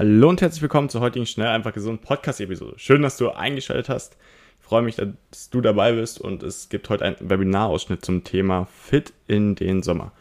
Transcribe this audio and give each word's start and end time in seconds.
Hallo 0.00 0.28
und 0.28 0.40
herzlich 0.40 0.62
willkommen 0.62 0.88
zur 0.88 1.00
heutigen 1.00 1.26
Schnell 1.26 1.48
einfach 1.48 1.74
gesund 1.74 2.02
Podcast-Episode. 2.02 2.74
Schön, 2.76 3.02
dass 3.02 3.16
du 3.16 3.30
eingeschaltet 3.30 3.88
hast. 3.88 4.16
Ich 4.60 4.64
freue 4.64 4.82
mich, 4.82 4.94
dass 4.94 5.50
du 5.50 5.60
dabei 5.60 5.90
bist 5.90 6.20
und 6.20 6.44
es 6.44 6.68
gibt 6.68 6.88
heute 6.88 7.04
einen 7.04 7.16
Webinarausschnitt 7.18 8.04
zum 8.04 8.22
Thema 8.22 8.66
Fit 8.66 9.12
in 9.26 9.56
den 9.56 9.82
Sommer. 9.82 10.12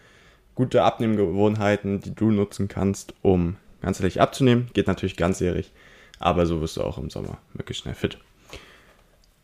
Gute 0.55 0.81
Abnehmgewohnheiten, 0.81 1.99
die 1.99 2.15
du 2.15 2.31
nutzen 2.31 2.67
kannst, 2.67 3.13
um 3.21 3.57
ganzjährig 3.83 4.19
abzunehmen. 4.19 4.71
Geht 4.73 4.87
natürlich 4.87 5.15
ganzjährig, 5.15 5.71
aber 6.17 6.47
so 6.47 6.59
wirst 6.59 6.77
du 6.77 6.81
auch 6.81 6.97
im 6.97 7.11
Sommer 7.11 7.37
wirklich 7.53 7.77
schnell 7.77 7.93
fit. 7.93 8.17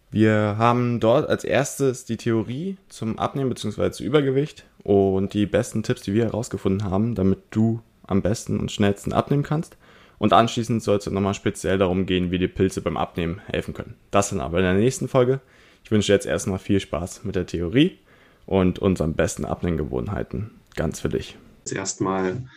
Wir 0.09 0.55
haben 0.57 0.99
dort 0.99 1.29
als 1.29 1.43
erstes 1.43 2.05
die 2.05 2.17
Theorie 2.17 2.77
zum 2.89 3.19
Abnehmen 3.19 3.49
bzw. 3.49 3.91
zu 3.91 4.03
Übergewicht 4.03 4.65
und 4.81 5.35
die 5.35 5.45
besten 5.45 5.83
Tipps, 5.83 6.01
die 6.01 6.15
wir 6.15 6.25
herausgefunden 6.25 6.89
haben, 6.89 7.13
damit 7.13 7.37
du 7.51 7.81
am 8.07 8.23
besten 8.23 8.59
und 8.59 8.71
schnellsten 8.71 9.13
abnehmen 9.13 9.43
kannst. 9.43 9.77
Und 10.23 10.31
anschließend 10.31 10.81
soll 10.81 10.99
es 10.99 11.05
nochmal 11.07 11.33
speziell 11.33 11.77
darum 11.77 12.05
gehen, 12.05 12.31
wie 12.31 12.39
die 12.39 12.47
Pilze 12.47 12.79
beim 12.79 12.95
Abnehmen 12.95 13.41
helfen 13.47 13.73
können. 13.73 13.95
Das 14.09 14.29
dann 14.29 14.39
aber 14.39 14.59
in 14.59 14.63
der 14.63 14.73
nächsten 14.73 15.09
Folge. 15.09 15.41
Ich 15.83 15.91
wünsche 15.91 16.13
jetzt 16.13 16.25
erstmal 16.25 16.59
viel 16.59 16.79
Spaß 16.79 17.25
mit 17.25 17.35
der 17.35 17.45
Theorie 17.45 17.99
und 18.45 18.79
unseren 18.79 19.15
besten 19.15 19.43
Abnehmgewohnheiten. 19.43 20.51
Ganz 20.77 21.01
für 21.01 21.09
dich. 21.09 21.37
Erstmal 21.69 22.47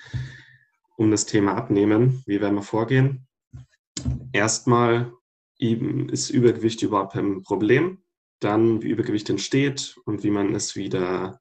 um 0.97 1.11
das 1.11 1.27
Thema 1.27 1.56
Abnehmen. 1.56 2.22
Wie 2.25 2.41
werden 2.41 2.55
wir 2.55 2.62
vorgehen? 2.62 3.27
Erstmal 4.33 5.11
ist 5.59 6.31
Übergewicht 6.31 6.83
überhaupt 6.83 7.17
ein 7.17 7.42
Problem? 7.42 7.98
Dann, 8.39 8.81
wie 8.84 8.91
Übergewicht 8.91 9.28
entsteht 9.28 9.97
und 10.05 10.22
wie 10.22 10.31
man 10.31 10.55
es 10.55 10.77
wieder 10.77 11.41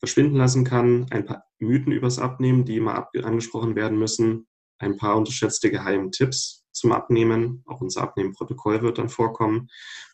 verschwinden 0.00 0.34
lassen 0.34 0.64
kann. 0.64 1.06
Ein 1.10 1.26
paar 1.26 1.44
Mythen 1.60 1.92
übers 1.92 2.18
Abnehmen, 2.18 2.64
die 2.64 2.78
immer 2.78 3.08
angesprochen 3.22 3.76
werden 3.76 4.00
müssen 4.00 4.48
ein 4.78 4.96
paar 4.96 5.16
unterschätzte 5.16 5.70
geheime 5.70 6.10
Tipps 6.10 6.64
zum 6.72 6.92
Abnehmen. 6.92 7.62
Auch 7.66 7.80
unser 7.80 8.02
Abnehmenprotokoll 8.02 8.82
wird 8.82 8.98
dann 8.98 9.08
vorkommen. 9.08 9.68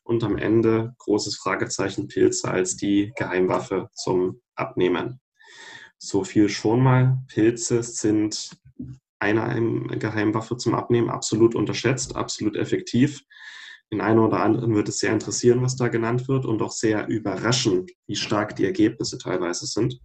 Und 0.05 0.23
am 0.25 0.37
Ende 0.37 0.95
großes 0.99 1.37
Fragezeichen 1.37 2.09
Pilze 2.09 2.51
als 2.51 2.77
die 2.77 3.13
Geheimwaffe 3.17 3.89
zum 3.95 4.41
Abnehmen. 4.55 5.21
So 5.99 6.25
viel 6.25 6.49
schon 6.49 6.83
mal. 6.83 7.19
Pilze 7.29 7.83
sind 7.83 8.51
eine 9.19 9.99
Geheimwaffe 9.99 10.57
zum 10.57 10.75
Abnehmen, 10.75 11.11
absolut 11.11 11.55
unterschätzt, 11.55 12.17
absolut 12.17 12.57
effektiv. 12.57 13.23
Den 13.93 14.01
einen 14.01 14.21
oder 14.21 14.41
anderen 14.41 14.75
wird 14.75 14.89
es 14.89 15.01
sehr 15.01 15.13
interessieren, 15.13 15.63
was 15.63 15.77
da 15.77 15.89
genannt 15.89 16.29
wird 16.29 16.47
und 16.47 16.63
auch 16.63 16.71
sehr 16.71 17.09
überraschen, 17.09 17.87
wie 18.07 18.17
stark 18.17 18.57
die 18.57 18.65
Ergebnisse 18.65 19.19
teilweise 19.19 19.67
sind. 19.67 20.01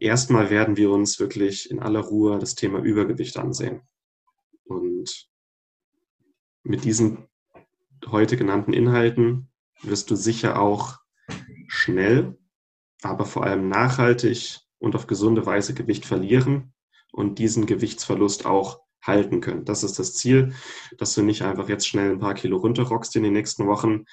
Erstmal 0.00 0.50
werden 0.50 0.76
wir 0.76 0.90
uns 0.90 1.20
wirklich 1.20 1.70
in 1.70 1.80
aller 1.80 2.00
Ruhe 2.00 2.38
das 2.38 2.54
Thema 2.54 2.78
Übergewicht 2.78 3.36
ansehen. 3.36 3.82
Und 4.64 5.28
mit 6.62 6.84
diesen 6.84 7.28
heute 8.06 8.36
genannten 8.36 8.72
Inhalten 8.72 9.50
wirst 9.82 10.10
du 10.10 10.16
sicher 10.16 10.58
auch 10.58 10.98
schnell, 11.68 12.38
aber 13.02 13.26
vor 13.26 13.44
allem 13.44 13.68
nachhaltig 13.68 14.60
und 14.78 14.94
auf 14.94 15.06
gesunde 15.06 15.44
Weise 15.44 15.74
Gewicht 15.74 16.06
verlieren 16.06 16.72
und 17.12 17.38
diesen 17.38 17.66
Gewichtsverlust 17.66 18.46
auch 18.46 18.80
halten 19.02 19.40
können. 19.40 19.66
Das 19.66 19.84
ist 19.84 19.98
das 19.98 20.14
Ziel, 20.14 20.54
dass 20.96 21.14
du 21.14 21.22
nicht 21.22 21.42
einfach 21.42 21.68
jetzt 21.68 21.86
schnell 21.86 22.12
ein 22.12 22.18
paar 22.18 22.34
Kilo 22.34 22.56
runterrockst 22.56 23.14
in 23.16 23.22
den 23.22 23.34
nächsten 23.34 23.66
Wochen. 23.66 24.04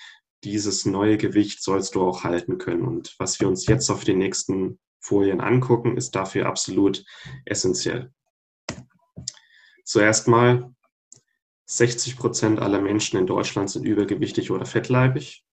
Dieses 0.44 0.86
neue 0.86 1.18
Gewicht 1.18 1.64
sollst 1.64 1.96
du 1.96 2.02
auch 2.02 2.24
halten 2.26 2.58
können. 2.58 2.84
Und 2.84 3.16
was 3.20 3.40
wir 3.40 3.48
uns 3.48 3.66
jetzt 3.68 3.90
auf 3.90 4.04
den 4.04 4.18
nächsten 4.18 4.80
Folien 5.02 5.42
angucken, 5.42 5.98
ist 5.98 6.16
dafür 6.16 6.46
absolut 6.46 7.04
essentiell. 7.46 8.14
Zuerst 9.84 10.28
mal, 10.28 10.74
60 11.66 12.18
Prozent 12.18 12.60
aller 12.60 12.82
Menschen 12.82 13.18
in 13.18 13.26
Deutschland 13.26 13.70
sind 13.70 13.86
übergewichtig 13.86 14.52
oder 14.52 14.66
fettleibig. 14.66 15.44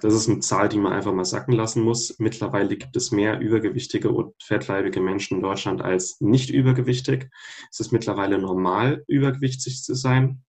Das 0.00 0.14
ist 0.14 0.28
eine 0.28 0.40
Zahl, 0.40 0.68
die 0.68 0.78
man 0.78 0.92
einfach 0.92 1.12
mal 1.12 1.24
sacken 1.24 1.54
lassen 1.54 1.82
muss. 1.82 2.18
Mittlerweile 2.18 2.76
gibt 2.76 2.96
es 2.96 3.10
mehr 3.10 3.40
übergewichtige 3.40 4.10
und 4.10 4.34
fettleibige 4.42 5.00
Menschen 5.00 5.38
in 5.38 5.42
Deutschland 5.42 5.82
als 5.82 6.20
nicht 6.20 6.50
übergewichtig. 6.50 7.30
Es 7.70 7.80
ist 7.80 7.92
mittlerweile 7.92 8.38
normal, 8.38 9.04
übergewichtig 9.08 9.82
zu 9.82 9.94
sein. 9.94 10.44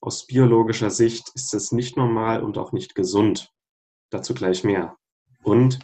Aus 0.00 0.26
biologischer 0.26 0.90
Sicht 0.90 1.30
ist 1.34 1.54
es 1.54 1.70
nicht 1.70 1.96
normal 1.96 2.42
und 2.42 2.58
auch 2.58 2.72
nicht 2.72 2.94
gesund. 2.94 3.52
Dazu 4.08 4.34
gleich 4.34 4.64
mehr. 4.64 4.96
Und 5.42 5.78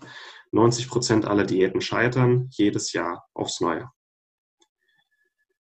90 0.56 0.88
Prozent 0.88 1.24
aller 1.26 1.44
Diäten 1.44 1.80
scheitern 1.80 2.48
jedes 2.50 2.92
Jahr 2.92 3.26
aufs 3.34 3.60
Neue. 3.60 3.90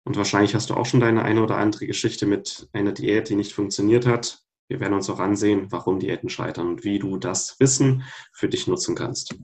Und 0.04 0.16
wahrscheinlich 0.16 0.54
hast 0.54 0.70
du 0.70 0.74
auch 0.74 0.86
schon 0.86 1.00
deine 1.00 1.22
eine 1.22 1.42
oder 1.42 1.56
andere 1.56 1.86
Geschichte 1.86 2.26
mit 2.26 2.68
einer 2.72 2.92
Diät, 2.92 3.28
die 3.28 3.36
nicht 3.36 3.52
funktioniert 3.52 4.06
hat. 4.06 4.42
Wir 4.68 4.80
werden 4.80 4.94
uns 4.94 5.08
auch 5.10 5.18
ansehen, 5.18 5.70
warum 5.70 5.98
Diäten 5.98 6.28
scheitern 6.28 6.68
und 6.68 6.84
wie 6.84 6.98
du 6.98 7.16
das 7.16 7.58
Wissen 7.60 8.04
für 8.32 8.48
dich 8.48 8.66
nutzen 8.66 8.94
kannst. 8.94 9.34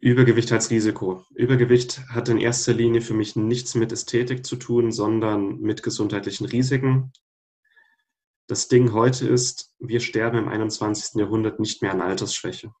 Übergewicht 0.00 0.52
als 0.52 0.70
Risiko. 0.70 1.24
Übergewicht 1.34 2.06
hat 2.08 2.28
in 2.28 2.38
erster 2.38 2.72
Linie 2.72 3.00
für 3.00 3.14
mich 3.14 3.34
nichts 3.34 3.74
mit 3.74 3.92
Ästhetik 3.92 4.44
zu 4.44 4.56
tun, 4.56 4.92
sondern 4.92 5.60
mit 5.60 5.82
gesundheitlichen 5.82 6.46
Risiken. 6.46 7.12
Das 8.46 8.68
Ding 8.68 8.92
heute 8.92 9.26
ist, 9.26 9.72
wir 9.80 10.00
sterben 10.00 10.38
im 10.38 10.48
21. 10.48 11.20
Jahrhundert 11.20 11.58
nicht 11.58 11.82
mehr 11.82 11.92
an 11.92 12.00
Altersschwäche. 12.00 12.72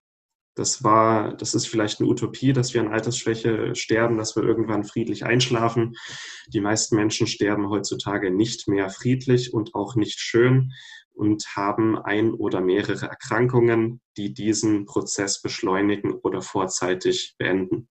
Das 0.56 0.82
war, 0.82 1.36
das 1.36 1.54
ist 1.54 1.68
vielleicht 1.68 2.00
eine 2.00 2.08
Utopie, 2.08 2.54
dass 2.54 2.72
wir 2.72 2.80
an 2.80 2.92
Altersschwäche 2.92 3.74
sterben, 3.74 4.16
dass 4.16 4.36
wir 4.36 4.42
irgendwann 4.42 4.84
friedlich 4.84 5.24
einschlafen. 5.24 5.94
Die 6.48 6.60
meisten 6.60 6.96
Menschen 6.96 7.26
sterben 7.26 7.68
heutzutage 7.68 8.30
nicht 8.30 8.66
mehr 8.66 8.88
friedlich 8.88 9.52
und 9.52 9.74
auch 9.74 9.96
nicht 9.96 10.18
schön 10.18 10.72
und 11.12 11.46
haben 11.56 11.98
ein 11.98 12.32
oder 12.32 12.62
mehrere 12.62 13.06
Erkrankungen, 13.06 14.00
die 14.16 14.32
diesen 14.32 14.86
Prozess 14.86 15.42
beschleunigen 15.42 16.14
oder 16.14 16.40
vorzeitig 16.40 17.34
beenden. 17.38 17.88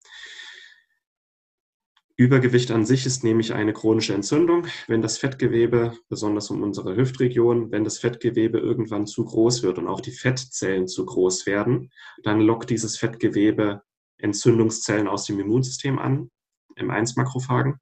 Übergewicht 2.19 2.71
an 2.71 2.85
sich 2.85 3.05
ist 3.05 3.23
nämlich 3.23 3.53
eine 3.53 3.71
chronische 3.71 4.13
Entzündung. 4.13 4.67
Wenn 4.87 5.01
das 5.01 5.17
Fettgewebe, 5.17 5.97
besonders 6.09 6.49
um 6.49 6.61
unsere 6.63 6.97
Hüftregion, 6.97 7.71
wenn 7.71 7.85
das 7.85 7.97
Fettgewebe 7.97 8.59
irgendwann 8.59 9.07
zu 9.07 9.23
groß 9.23 9.63
wird 9.63 9.77
und 9.77 9.87
auch 9.87 10.01
die 10.01 10.11
Fettzellen 10.11 10.89
zu 10.89 11.05
groß 11.05 11.45
werden, 11.45 11.91
dann 12.23 12.41
lockt 12.41 12.71
dieses 12.71 12.97
Fettgewebe 12.97 13.83
Entzündungszellen 14.17 15.07
aus 15.07 15.27
dem 15.27 15.39
Immunsystem 15.39 15.97
an, 15.97 16.29
M1-Makrophagen. 16.75 17.79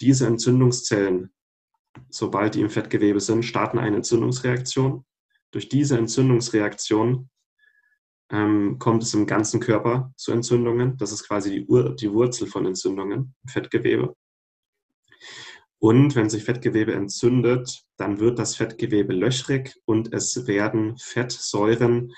Diese 0.00 0.26
Entzündungszellen, 0.26 1.30
sobald 2.08 2.54
die 2.54 2.62
im 2.62 2.70
Fettgewebe 2.70 3.20
sind, 3.20 3.42
starten 3.42 3.78
eine 3.78 3.96
Entzündungsreaktion. 3.96 5.04
Durch 5.50 5.68
diese 5.68 5.98
Entzündungsreaktion 5.98 7.28
ähm, 8.30 8.78
kommt 8.78 9.02
es 9.02 9.14
im 9.14 9.26
ganzen 9.26 9.60
Körper 9.60 10.12
zu 10.16 10.32
Entzündungen. 10.32 10.96
Das 10.98 11.12
ist 11.12 11.26
quasi 11.26 11.50
die, 11.50 11.66
Ur 11.66 11.94
die 11.94 12.12
Wurzel 12.12 12.46
von 12.46 12.66
Entzündungen, 12.66 13.34
Fettgewebe. 13.46 14.14
Und 15.80 16.16
wenn 16.16 16.28
sich 16.28 16.44
Fettgewebe 16.44 16.92
entzündet, 16.94 17.84
dann 17.96 18.18
wird 18.18 18.38
das 18.38 18.56
Fettgewebe 18.56 19.12
löchrig 19.12 19.76
und 19.84 20.12
es 20.12 20.46
werden 20.46 20.96
Fettsäuren 20.98 22.12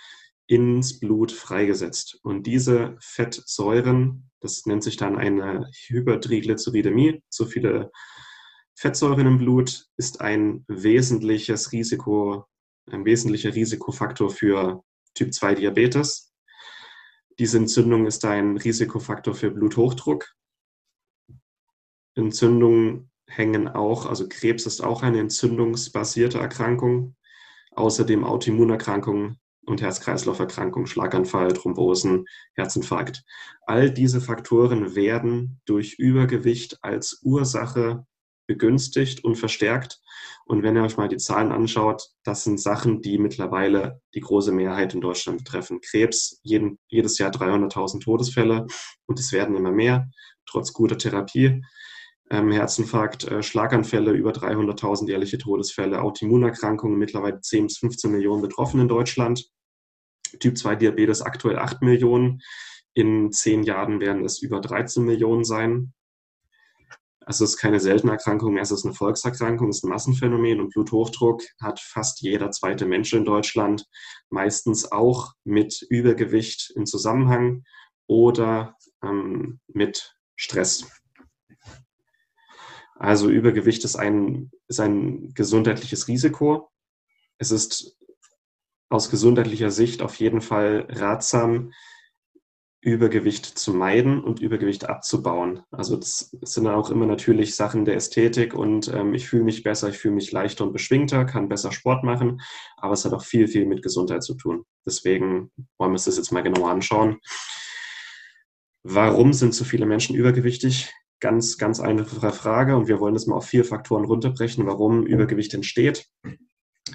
ins 0.47 0.99
Blut 0.99 1.31
freigesetzt. 1.31 2.19
Und 2.23 2.47
diese 2.47 2.97
Fettsäuren, 3.01 4.31
das 4.41 4.65
nennt 4.67 4.83
sich 4.83 4.97
dann 4.97 5.17
eine 5.17 5.71
Hypertriglyceridämie, 5.87 7.23
zu 7.29 7.47
viele 7.47 7.93
Fettsäuren 8.75 9.27
im 9.27 9.39
Blut 9.39 9.87
ist 9.99 10.23
ein 10.23 10.65
wesentliches 10.67 11.71
Risiko, 11.71 12.47
ein 12.91 13.05
wesentlicher 13.05 13.55
Risikofaktor 13.55 14.31
für 14.31 14.83
Typ 15.15 15.35
2 15.35 15.57
Diabetes. 15.57 16.33
Diese 17.39 17.59
Entzündung 17.59 18.07
ist 18.07 18.25
ein 18.25 18.57
Risikofaktor 18.57 19.35
für 19.35 19.51
Bluthochdruck. 19.51 20.35
Entzündungen 22.15 23.11
hängen 23.27 23.69
auch, 23.69 24.07
also 24.07 24.29
Krebs 24.29 24.67
ist 24.67 24.81
auch 24.83 25.03
eine 25.03 25.21
entzündungsbasierte 25.21 26.39
Erkrankung. 26.39 27.17
Außerdem 27.73 28.25
Autoimmunerkrankungen 28.25 29.39
und 29.65 29.81
Herz-Kreislauf-Erkrankungen, 29.81 30.87
Schlaganfall, 30.87 31.53
Thrombosen, 31.53 32.27
Herzinfarkt. 32.55 33.23
All 33.67 33.91
diese 33.91 34.21
Faktoren 34.21 34.95
werden 34.95 35.61
durch 35.65 35.95
Übergewicht 35.95 36.79
als 36.83 37.21
Ursache 37.23 38.07
begünstigt 38.47 39.23
und 39.25 39.37
verstärkt. 39.37 40.01
Und 40.51 40.65
wenn 40.65 40.75
ihr 40.75 40.83
euch 40.83 40.97
mal 40.97 41.07
die 41.07 41.17
Zahlen 41.17 41.53
anschaut, 41.53 42.09
das 42.25 42.43
sind 42.43 42.61
Sachen, 42.61 43.03
die 43.03 43.19
mittlerweile 43.19 44.01
die 44.17 44.21
große 44.21 44.51
Mehrheit 44.51 44.95
in 44.95 45.01
Deutschland 45.01 45.39
betreffen. 45.39 45.81
Krebs, 45.81 46.41
jeden, 46.43 46.81
jedes 46.89 47.19
Jahr 47.19 47.31
300.000 47.31 48.03
Todesfälle 48.03 48.67
und 49.07 49.21
es 49.21 49.31
werden 49.31 49.55
immer 49.55 49.71
mehr, 49.71 50.11
trotz 50.47 50.73
guter 50.73 50.99
Therapie. 50.99 51.63
Ähm, 52.31 52.51
Herzinfarkt, 52.51 53.29
äh, 53.29 53.45
Schlaganfälle, 53.45 54.11
über 54.11 54.33
300.000 54.33 55.09
jährliche 55.09 55.39
Todesfälle, 55.39 56.03
Autoimmunerkrankungen, 56.03 56.99
mittlerweile 56.99 57.41
10 57.41 57.69
bis 57.69 57.79
15 57.79 58.11
Millionen 58.11 58.43
betroffen 58.43 58.81
in 58.81 58.89
Deutschland. 58.89 59.49
Typ 60.41 60.59
2 60.59 60.75
Diabetes 60.75 61.23
aktuell 61.23 61.61
8 61.61 61.81
Millionen. 61.83 62.41
In 62.95 63.31
zehn 63.31 63.63
Jahren 63.63 64.01
werden 64.01 64.25
es 64.25 64.43
über 64.43 64.61
13 64.61 65.05
Millionen 65.05 65.45
sein. 65.45 65.93
Also 67.31 67.45
es 67.45 67.51
ist 67.51 67.59
keine 67.59 67.79
seltene 67.79 68.11
Erkrankung 68.11 68.55
mehr, 68.55 68.65
es 68.65 68.73
ist 68.73 68.85
eine 68.85 68.93
Volkserkrankung, 68.93 69.69
es 69.69 69.77
ist 69.77 69.85
ein 69.85 69.91
Massenphänomen 69.91 70.59
und 70.59 70.71
Bluthochdruck 70.71 71.45
hat 71.61 71.79
fast 71.79 72.23
jeder 72.23 72.51
zweite 72.51 72.87
Mensch 72.87 73.13
in 73.13 73.25
Deutschland, 73.25 73.87
meistens 74.31 74.91
auch 74.91 75.35
mit 75.45 75.81
Übergewicht 75.91 76.73
im 76.75 76.87
Zusammenhang 76.87 77.63
oder 78.09 78.75
ähm, 79.05 79.61
mit 79.69 80.17
Stress. 80.35 80.91
Also 82.97 83.31
Übergewicht 83.31 83.85
ist 83.85 83.95
ein, 83.95 84.51
ist 84.67 84.81
ein 84.81 85.33
gesundheitliches 85.33 86.09
Risiko. 86.09 86.73
Es 87.39 87.53
ist 87.53 87.97
aus 88.89 89.09
gesundheitlicher 89.09 89.71
Sicht 89.71 90.03
auf 90.03 90.17
jeden 90.17 90.41
Fall 90.41 90.89
ratsam, 90.91 91.71
Übergewicht 92.83 93.45
zu 93.45 93.75
meiden 93.75 94.25
und 94.25 94.41
Übergewicht 94.41 94.89
abzubauen. 94.89 95.63
Also 95.71 95.97
das 95.97 96.35
sind 96.43 96.67
auch 96.67 96.91
immer 96.91 97.07
natürlich 97.07 97.55
Sachen 97.55 97.85
der 97.85 97.97
Ästhetik 97.97 98.55
und 98.55 98.89
ähm, 98.89 99.13
ich 99.13 99.29
fühle 99.29 99.45
mich 99.45 99.63
besser, 99.63 99.91
ich 99.91 99.99
fühle 99.99 100.15
mich 100.15 100.33
leichter 100.33 100.65
und 100.65 100.73
beschwingter, 100.73 101.27
kann 101.27 101.49
besser 101.49 101.73
Sport 101.73 102.05
machen, 102.05 102.41
aber 102.79 102.95
es 102.95 103.05
hat 103.05 103.13
auch 103.13 103.23
viel, 103.23 103.49
viel 103.49 103.67
mit 103.67 103.83
Gesundheit 103.83 104.23
zu 104.23 104.35
tun. 104.35 104.65
Deswegen 104.87 105.51
wollen 105.77 105.91
wir 105.91 105.97
uns 105.97 106.05
das 106.05 106.17
jetzt 106.17 106.33
mal 106.33 106.43
genauer 106.43 106.71
anschauen. 106.71 107.19
Warum 108.83 109.35
sind 109.35 109.55
so 109.55 109.65
viele 109.65 109.85
Menschen 109.85 110.17
übergewichtig? 110.17 110.91
Ganz, 111.21 111.59
ganz 111.59 111.81
einfache 111.81 112.33
Frage 112.33 112.79
und 112.79 112.89
wir 112.89 112.99
wollen 112.99 113.13
das 113.13 113.27
mal 113.27 113.37
auf 113.37 113.45
vier 113.45 113.67
Faktoren 113.67 114.07
runterbrechen, 114.07 114.67
warum 114.67 115.05
Übergewicht 115.05 115.53
entsteht. 115.53 116.09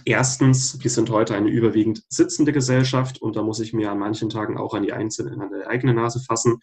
Erstens, 0.05 0.83
wir 0.83 0.91
sind 0.91 1.09
heute 1.09 1.35
eine 1.35 1.49
überwiegend 1.49 2.03
sitzende 2.09 2.53
Gesellschaft 2.53 3.19
und 3.21 3.35
da 3.35 3.41
muss 3.41 3.59
ich 3.59 3.73
mir 3.73 3.91
an 3.91 3.97
manchen 3.97 4.29
Tagen 4.29 4.55
auch 4.55 4.75
an 4.75 4.83
die, 4.83 4.93
einzelne, 4.93 5.31
an 5.31 5.49
die 5.49 5.65
eigene 5.65 5.95
Nase 5.95 6.19
fassen 6.19 6.59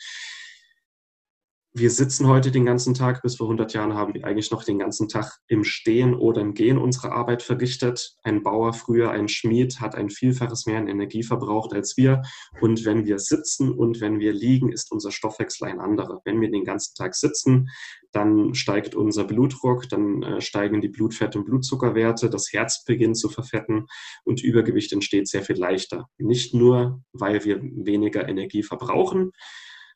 wir 1.74 1.90
sitzen 1.90 2.28
heute 2.28 2.50
den 2.50 2.66
ganzen 2.66 2.92
Tag, 2.92 3.22
bis 3.22 3.36
vor 3.36 3.46
100 3.46 3.72
Jahren 3.72 3.94
haben 3.94 4.12
wir 4.12 4.26
eigentlich 4.26 4.50
noch 4.50 4.62
den 4.62 4.78
ganzen 4.78 5.08
Tag 5.08 5.38
im 5.48 5.64
Stehen 5.64 6.14
oder 6.14 6.42
im 6.42 6.52
Gehen 6.52 6.76
unsere 6.76 7.12
Arbeit 7.12 7.42
verrichtet. 7.42 8.14
Ein 8.22 8.42
Bauer 8.42 8.74
früher, 8.74 9.10
ein 9.10 9.26
Schmied 9.26 9.80
hat 9.80 9.94
ein 9.94 10.10
Vielfaches 10.10 10.66
mehr 10.66 10.78
an 10.78 10.86
Energie 10.86 11.22
verbraucht 11.22 11.72
als 11.72 11.96
wir. 11.96 12.20
Und 12.60 12.84
wenn 12.84 13.06
wir 13.06 13.18
sitzen 13.18 13.72
und 13.72 14.02
wenn 14.02 14.18
wir 14.18 14.34
liegen, 14.34 14.70
ist 14.70 14.92
unser 14.92 15.10
Stoffwechsel 15.10 15.66
ein 15.66 15.80
anderer. 15.80 16.20
Wenn 16.26 16.42
wir 16.42 16.50
den 16.50 16.64
ganzen 16.64 16.94
Tag 16.94 17.14
sitzen, 17.14 17.70
dann 18.12 18.54
steigt 18.54 18.94
unser 18.94 19.24
Blutdruck, 19.24 19.88
dann 19.88 20.22
äh, 20.22 20.40
steigen 20.42 20.82
die 20.82 20.90
Blutfett- 20.90 21.36
und 21.36 21.46
Blutzuckerwerte, 21.46 22.28
das 22.28 22.52
Herz 22.52 22.84
beginnt 22.84 23.16
zu 23.16 23.30
verfetten 23.30 23.86
und 24.24 24.42
Übergewicht 24.42 24.92
entsteht 24.92 25.26
sehr 25.26 25.42
viel 25.42 25.56
leichter. 25.56 26.06
Nicht 26.18 26.52
nur, 26.52 27.02
weil 27.14 27.46
wir 27.46 27.62
weniger 27.62 28.28
Energie 28.28 28.62
verbrauchen, 28.62 29.32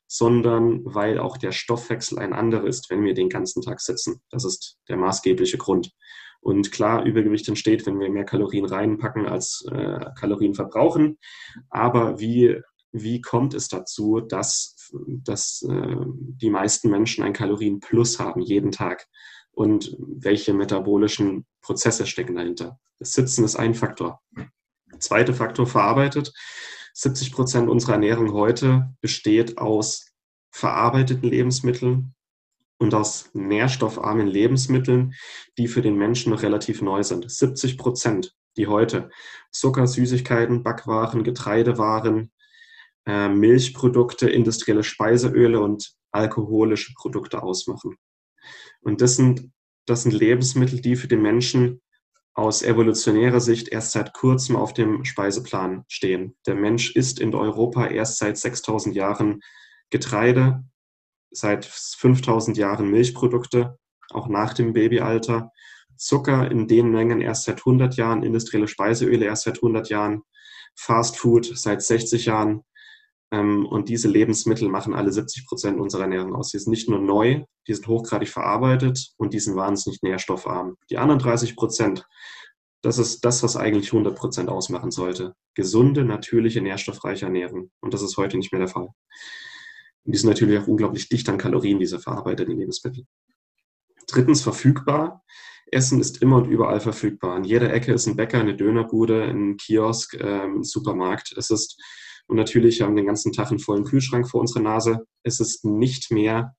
sondern 0.07 0.81
weil 0.85 1.19
auch 1.19 1.37
der 1.37 1.51
Stoffwechsel 1.51 2.17
ein 2.17 2.33
anderer 2.33 2.65
ist, 2.65 2.89
wenn 2.89 3.03
wir 3.03 3.13
den 3.13 3.29
ganzen 3.29 3.61
Tag 3.61 3.81
sitzen. 3.81 4.21
Das 4.29 4.45
ist 4.45 4.77
der 4.87 4.97
maßgebliche 4.97 5.57
Grund. 5.57 5.91
Und 6.39 6.71
klar, 6.71 7.03
Übergewicht 7.03 7.47
entsteht, 7.47 7.85
wenn 7.85 7.99
wir 7.99 8.09
mehr 8.09 8.23
Kalorien 8.23 8.65
reinpacken 8.65 9.25
als 9.25 9.65
äh, 9.69 10.05
Kalorien 10.17 10.53
verbrauchen. 10.53 11.17
Aber 11.69 12.19
wie, 12.19 12.61
wie 12.91 13.21
kommt 13.21 13.53
es 13.53 13.67
dazu, 13.67 14.21
dass, 14.21 14.91
dass 15.23 15.65
äh, 15.69 15.95
die 16.05 16.49
meisten 16.49 16.89
Menschen 16.89 17.23
ein 17.23 17.33
Kalorienplus 17.33 18.19
haben 18.19 18.41
jeden 18.41 18.71
Tag? 18.71 19.07
Und 19.51 19.97
welche 19.99 20.53
metabolischen 20.53 21.47
Prozesse 21.61 22.05
stecken 22.05 22.35
dahinter? 22.35 22.79
Das 22.99 23.13
Sitzen 23.13 23.43
ist 23.43 23.55
ein 23.55 23.73
Faktor. 23.73 24.21
Zweiter 24.99 25.33
Faktor 25.33 25.65
verarbeitet. 25.65 26.31
70 26.97 27.31
Prozent 27.31 27.69
unserer 27.69 27.93
Ernährung 27.93 28.33
heute 28.33 28.91
besteht 29.01 29.59
aus 29.59 30.15
verarbeiteten 30.49 31.29
Lebensmitteln 31.29 32.15
und 32.79 32.95
aus 32.95 33.29
nährstoffarmen 33.33 34.25
Lebensmitteln, 34.25 35.13
die 35.59 35.67
für 35.67 35.83
den 35.83 35.95
Menschen 35.95 36.31
noch 36.31 36.41
relativ 36.41 36.81
neu 36.81 37.03
sind. 37.03 37.29
70 37.29 37.77
Prozent, 37.77 38.33
die 38.57 38.65
heute 38.65 39.11
Zucker, 39.51 39.85
Süßigkeiten, 39.85 40.63
Backwaren, 40.63 41.23
Getreidewaren, 41.23 42.31
äh, 43.05 43.29
Milchprodukte, 43.29 44.27
industrielle 44.27 44.83
Speiseöle 44.83 45.61
und 45.61 45.93
alkoholische 46.11 46.95
Produkte 46.95 47.43
ausmachen. 47.43 47.95
Und 48.81 49.01
das 49.01 49.17
sind, 49.17 49.51
das 49.85 50.01
sind 50.01 50.13
Lebensmittel, 50.13 50.81
die 50.81 50.95
für 50.95 51.07
den 51.07 51.21
Menschen 51.21 51.79
aus 52.37 52.61
evolutionärer 52.61 53.41
Sicht 53.41 53.69
erst 53.69 53.93
seit 53.93 54.13
kurzem 54.13 54.55
auf 54.55 54.71
dem 54.71 55.03
Speiseplan 55.03 55.85
stehen. 55.87 56.35
Der 56.45 56.53
Mensch 56.53 56.95
isst 56.95 57.19
in 57.19 57.33
Europa 57.33 57.87
erst 57.87 58.19
seit 58.19 58.37
6000 58.37 58.95
Jahren 58.95 59.41
Getreide, 59.89 60.63
seit 61.31 61.65
5000 61.65 62.55
Jahren 62.55 62.91
Milchprodukte, 62.91 63.79
auch 64.11 64.27
nach 64.27 64.53
dem 64.53 64.73
Babyalter, 64.73 65.51
Zucker 65.95 66.51
in 66.51 66.67
den 66.67 66.91
Mengen 66.91 67.21
erst 67.21 67.45
seit 67.45 67.57
100 67.57 67.95
Jahren, 67.95 68.21
industrielle 68.21 68.67
Speiseöle 68.67 69.25
erst 69.25 69.45
seit 69.45 69.57
100 69.57 69.89
Jahren, 69.89 70.21
Fast 70.75 71.17
Food 71.17 71.51
seit 71.57 71.81
60 71.81 72.27
Jahren. 72.27 72.63
Ähm, 73.31 73.65
und 73.65 73.89
diese 73.89 74.07
Lebensmittel 74.07 74.69
machen 74.69 74.93
alle 74.93 75.11
70 75.11 75.45
Prozent 75.47 75.79
unserer 75.79 76.03
Ernährung 76.03 76.35
aus. 76.35 76.51
Die 76.51 76.59
sind 76.59 76.71
nicht 76.71 76.89
nur 76.89 76.99
neu, 76.99 77.43
die 77.67 77.73
sind 77.73 77.87
hochgradig 77.87 78.29
verarbeitet 78.29 79.11
und 79.17 79.33
die 79.33 79.39
sind 79.39 79.55
wahnsinnig 79.55 80.01
nährstoffarm. 80.01 80.75
Die 80.89 80.97
anderen 80.97 81.19
30 81.19 81.55
Prozent 81.55 82.05
das 82.81 82.99
ist 82.99 83.25
das, 83.25 83.43
was 83.43 83.57
eigentlich 83.57 83.87
100 83.87 84.15
Prozent 84.15 84.49
ausmachen 84.49 84.91
sollte. 84.91 85.33
Gesunde, 85.55 86.05
natürliche, 86.05 86.61
nährstoffreiche 86.61 87.25
Ernährung. 87.25 87.71
Und 87.81 87.93
das 87.93 88.01
ist 88.01 88.17
heute 88.17 88.37
nicht 88.37 88.51
mehr 88.51 88.59
der 88.59 88.67
Fall. 88.67 88.87
Und 90.03 90.15
die 90.15 90.17
sind 90.17 90.29
natürlich 90.29 90.59
auch 90.59 90.67
unglaublich 90.67 91.09
dicht 91.09 91.27
an 91.27 91.37
Kalorien, 91.37 91.79
diese 91.79 91.99
verarbeiteten 91.99 92.57
Lebensmittel. 92.57 93.05
Drittens 94.07 94.41
verfügbar. 94.41 95.23
Essen 95.69 95.99
ist 95.99 96.21
immer 96.21 96.37
und 96.37 96.49
überall 96.49 96.79
verfügbar. 96.79 97.35
An 97.35 97.43
jeder 97.43 97.73
Ecke 97.73 97.91
ist 97.91 98.07
ein 98.07 98.15
Bäcker, 98.15 98.39
eine 98.39 98.55
Dönerbude, 98.55 99.23
ein 99.23 99.57
Kiosk, 99.57 100.13
ähm, 100.13 100.59
ein 100.59 100.63
Supermarkt. 100.63 101.33
Es 101.35 101.49
ist, 101.49 101.81
und 102.27 102.35
natürlich 102.35 102.81
haben 102.81 102.95
wir 102.95 103.01
den 103.01 103.07
ganzen 103.07 103.33
Tag 103.33 103.49
einen 103.49 103.59
vollen 103.59 103.85
Kühlschrank 103.85 104.29
vor 104.29 104.41
unserer 104.41 104.61
Nase. 104.61 105.05
Es 105.23 105.39
ist 105.39 105.65
nicht 105.65 106.11
mehr, 106.11 106.55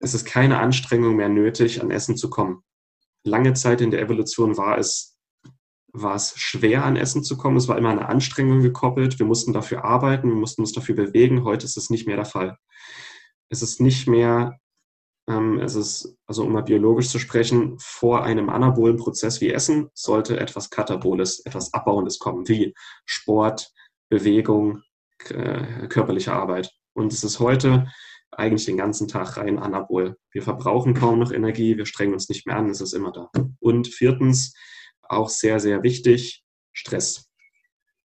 es 0.00 0.14
ist 0.14 0.24
keine 0.24 0.58
Anstrengung 0.58 1.16
mehr 1.16 1.28
nötig, 1.28 1.82
an 1.82 1.90
Essen 1.90 2.16
zu 2.16 2.30
kommen. 2.30 2.62
Lange 3.24 3.54
Zeit 3.54 3.80
in 3.80 3.90
der 3.90 4.00
Evolution 4.00 4.56
war 4.56 4.78
es 4.78 5.12
war 5.92 6.14
es 6.14 6.32
schwer, 6.36 6.84
an 6.84 6.96
Essen 6.96 7.22
zu 7.22 7.36
kommen. 7.36 7.56
Es 7.56 7.68
war 7.68 7.76
immer 7.76 7.90
eine 7.90 8.08
Anstrengung 8.08 8.62
gekoppelt. 8.62 9.18
Wir 9.18 9.26
mussten 9.26 9.52
dafür 9.52 9.84
arbeiten, 9.84 10.28
wir 10.28 10.36
mussten 10.36 10.62
uns 10.62 10.72
dafür 10.72 10.94
bewegen. 10.94 11.44
Heute 11.44 11.66
ist 11.66 11.76
es 11.76 11.90
nicht 11.90 12.06
mehr 12.06 12.16
der 12.16 12.24
Fall. 12.24 12.56
Es 13.50 13.60
ist 13.62 13.80
nicht 13.80 14.08
mehr, 14.08 14.58
ähm, 15.28 15.60
es 15.60 15.74
ist, 15.74 16.16
also 16.26 16.44
um 16.44 16.52
mal 16.52 16.62
biologisch 16.62 17.10
zu 17.10 17.18
sprechen, 17.18 17.76
vor 17.78 18.24
einem 18.24 18.48
anabolen 18.48 18.96
Prozess 18.96 19.42
wie 19.42 19.50
Essen 19.50 19.90
sollte 19.92 20.40
etwas 20.40 20.70
Kataboles, 20.70 21.40
etwas 21.40 21.74
Abbauendes 21.74 22.18
kommen, 22.18 22.48
wie 22.48 22.74
Sport, 23.04 23.70
Bewegung, 24.08 24.82
äh, 25.30 25.86
körperliche 25.88 26.32
Arbeit. 26.32 26.70
Und 26.94 27.12
es 27.12 27.24
ist 27.24 27.40
heute 27.40 27.86
eigentlich 28.30 28.64
den 28.64 28.76
ganzen 28.76 29.08
Tag 29.08 29.36
rein 29.36 29.58
anabol. 29.58 30.16
Wir 30.30 30.42
verbrauchen 30.42 30.94
kaum 30.94 31.18
noch 31.18 31.32
Energie, 31.32 31.76
wir 31.76 31.86
strengen 31.86 32.14
uns 32.14 32.28
nicht 32.28 32.46
mehr 32.46 32.56
an, 32.56 32.70
es 32.70 32.80
ist 32.80 32.94
immer 32.94 33.12
da. 33.12 33.30
Und 33.60 33.88
viertens, 33.88 34.54
auch 35.02 35.28
sehr, 35.28 35.60
sehr 35.60 35.82
wichtig, 35.82 36.42
Stress. 36.72 37.28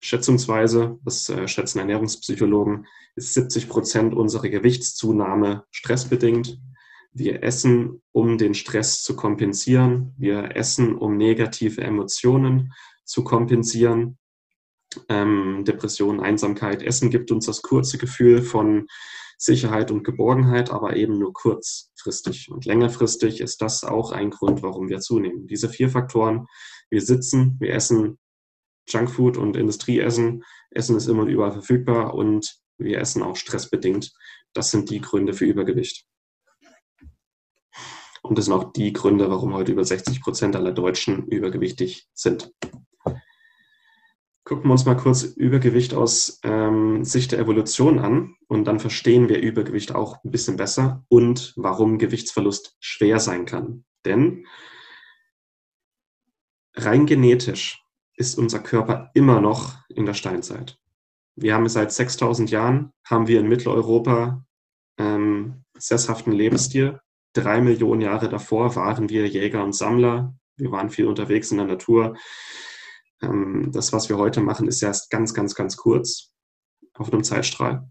Schätzungsweise, 0.00 0.98
das 1.04 1.28
äh, 1.30 1.48
schätzen 1.48 1.78
Ernährungspsychologen, 1.78 2.86
ist 3.16 3.34
70 3.34 3.68
Prozent 3.68 4.14
unserer 4.14 4.48
Gewichtszunahme 4.48 5.64
stressbedingt. 5.70 6.58
Wir 7.12 7.42
essen, 7.42 8.02
um 8.12 8.38
den 8.38 8.54
Stress 8.54 9.02
zu 9.02 9.16
kompensieren. 9.16 10.12
Wir 10.18 10.56
essen, 10.56 10.94
um 10.94 11.16
negative 11.16 11.80
Emotionen 11.80 12.72
zu 13.04 13.24
kompensieren. 13.24 14.18
Ähm, 15.08 15.64
Depression, 15.64 16.20
Einsamkeit. 16.20 16.82
Essen 16.82 17.10
gibt 17.10 17.30
uns 17.30 17.46
das 17.46 17.62
kurze 17.62 17.98
Gefühl 17.98 18.42
von 18.42 18.86
Sicherheit 19.36 19.90
und 19.90 20.04
Geborgenheit, 20.04 20.70
aber 20.70 20.96
eben 20.96 21.18
nur 21.18 21.32
kurzfristig. 21.32 22.50
Und 22.50 22.64
längerfristig 22.64 23.40
ist 23.40 23.60
das 23.62 23.84
auch 23.84 24.12
ein 24.12 24.30
Grund, 24.30 24.62
warum 24.62 24.88
wir 24.88 25.00
zunehmen. 25.00 25.46
Diese 25.46 25.68
vier 25.68 25.90
Faktoren 25.90 26.46
wir 26.90 27.00
sitzen, 27.00 27.56
wir 27.58 27.74
essen 27.74 28.18
Junkfood 28.88 29.36
und 29.36 29.56
Industrieessen. 29.56 30.44
Essen 30.70 30.96
ist 30.96 31.08
immer 31.08 31.22
und 31.22 31.28
überall 31.28 31.52
verfügbar 31.52 32.14
und 32.14 32.56
wir 32.78 32.98
essen 32.98 33.22
auch 33.22 33.36
stressbedingt. 33.36 34.12
Das 34.52 34.70
sind 34.70 34.90
die 34.90 35.00
Gründe 35.00 35.34
für 35.34 35.44
Übergewicht. 35.44 36.06
Und 38.22 38.38
das 38.38 38.46
sind 38.46 38.54
auch 38.54 38.72
die 38.72 38.92
Gründe, 38.92 39.28
warum 39.28 39.54
heute 39.54 39.72
über 39.72 39.84
60 39.84 40.20
Prozent 40.22 40.56
aller 40.56 40.72
Deutschen 40.72 41.26
übergewichtig 41.26 42.08
sind. 42.14 42.52
Gucken 44.44 44.68
wir 44.68 44.72
uns 44.72 44.84
mal 44.84 44.96
kurz 44.96 45.22
Übergewicht 45.22 45.94
aus 45.94 46.40
ähm, 46.42 47.02
Sicht 47.02 47.32
der 47.32 47.38
Evolution 47.38 47.98
an 47.98 48.36
und 48.46 48.64
dann 48.66 48.78
verstehen 48.78 49.30
wir 49.30 49.40
Übergewicht 49.40 49.94
auch 49.94 50.22
ein 50.22 50.30
bisschen 50.30 50.56
besser 50.56 51.02
und 51.08 51.54
warum 51.56 51.96
Gewichtsverlust 51.96 52.76
schwer 52.78 53.20
sein 53.20 53.46
kann. 53.46 53.86
Denn 54.04 54.46
rein 56.74 57.06
genetisch 57.06 57.82
ist 58.16 58.38
unser 58.38 58.60
Körper 58.60 59.10
immer 59.14 59.40
noch 59.40 59.76
in 59.88 60.04
der 60.04 60.14
Steinzeit. 60.14 60.78
Wir 61.36 61.54
haben 61.54 61.68
seit 61.68 61.90
6000 61.90 62.50
Jahren, 62.50 62.92
haben 63.04 63.26
wir 63.26 63.40
in 63.40 63.48
Mitteleuropa 63.48 64.44
ähm, 64.98 65.64
sesshaften 65.76 66.34
Lebensstil. 66.34 67.00
Drei 67.32 67.62
Millionen 67.62 68.02
Jahre 68.02 68.28
davor 68.28 68.76
waren 68.76 69.08
wir 69.08 69.26
Jäger 69.26 69.64
und 69.64 69.74
Sammler. 69.74 70.34
Wir 70.56 70.70
waren 70.70 70.90
viel 70.90 71.06
unterwegs 71.06 71.50
in 71.50 71.56
der 71.56 71.66
Natur. 71.66 72.14
Ähm, 73.24 73.70
das, 73.72 73.92
was 73.92 74.08
wir 74.08 74.18
heute 74.18 74.40
machen, 74.40 74.68
ist 74.68 74.82
erst 74.82 75.10
ganz, 75.10 75.34
ganz, 75.34 75.54
ganz 75.54 75.76
kurz 75.76 76.32
auf 76.94 77.12
einem 77.12 77.24
Zeitstrahl. 77.24 77.88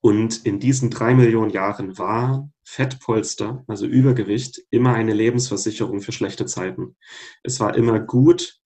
Und 0.00 0.44
in 0.44 0.60
diesen 0.60 0.90
drei 0.90 1.14
Millionen 1.14 1.50
Jahren 1.50 1.96
war 1.96 2.50
Fettpolster, 2.64 3.64
also 3.66 3.86
Übergewicht, 3.86 4.60
immer 4.70 4.94
eine 4.94 5.14
Lebensversicherung 5.14 6.00
für 6.00 6.12
schlechte 6.12 6.44
Zeiten. 6.46 6.96
Es 7.42 7.58
war 7.60 7.74
immer 7.74 8.00
gut, 8.00 8.60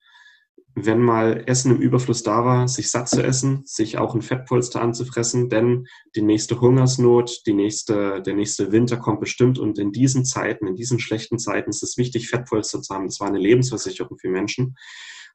wenn 0.75 1.01
mal 1.01 1.45
Essen 1.47 1.77
im 1.77 1.81
Überfluss 1.81 2.23
da 2.23 2.45
war, 2.45 2.69
sich 2.69 2.91
satt 2.91 3.09
zu 3.09 3.23
essen, 3.23 3.63
sich 3.65 3.99
auch 3.99 4.15
ein 4.15 4.23
Fettpolster 4.23 4.81
anzufressen, 4.81 5.49
denn 5.49 5.87
die 6.15 6.23
nächste 6.23 6.61
Hungersnot, 6.61 7.43
die 7.47 7.55
nächste, 7.55 8.23
der 8.23 8.35
nächste 8.35 8.73
Winter 8.73 8.97
kommt 8.97 9.21
bestimmt 9.21 9.59
und 9.59 9.79
in 9.79 9.93
diesen 9.93 10.25
Zeiten, 10.25 10.67
in 10.67 10.77
diesen 10.77 10.99
schlechten 10.99 11.39
Zeiten 11.39 11.71
ist 11.71 11.83
es 11.83 11.97
wichtig, 11.97 12.29
Fettpolster 12.29 12.83
zu 12.83 12.95
haben. 12.95 13.07
Das 13.07 13.21
war 13.21 13.29
eine 13.29 13.39
Lebensversicherung 13.39 14.19
für 14.19 14.29
Menschen 14.29 14.77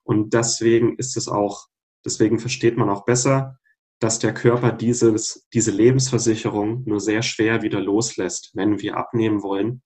und 0.04 0.34
deswegen 0.34 0.96
ist 0.98 1.18
es 1.18 1.28
auch, 1.28 1.68
deswegen 2.06 2.40
versteht 2.40 2.78
man 2.78 2.90
auch 2.90 3.06
besser, 3.06 3.58
dass 4.00 4.20
der 4.20 4.34
Körper 4.34 4.72
dieses, 4.72 5.48
diese 5.54 5.72
Lebensversicherung 5.72 6.84
nur 6.86 7.00
sehr 7.00 7.22
schwer 7.22 7.62
wieder 7.62 7.80
loslässt, 7.80 8.52
wenn 8.54 8.82
wir 8.82 8.98
abnehmen 8.98 9.42
wollen. 9.44 9.82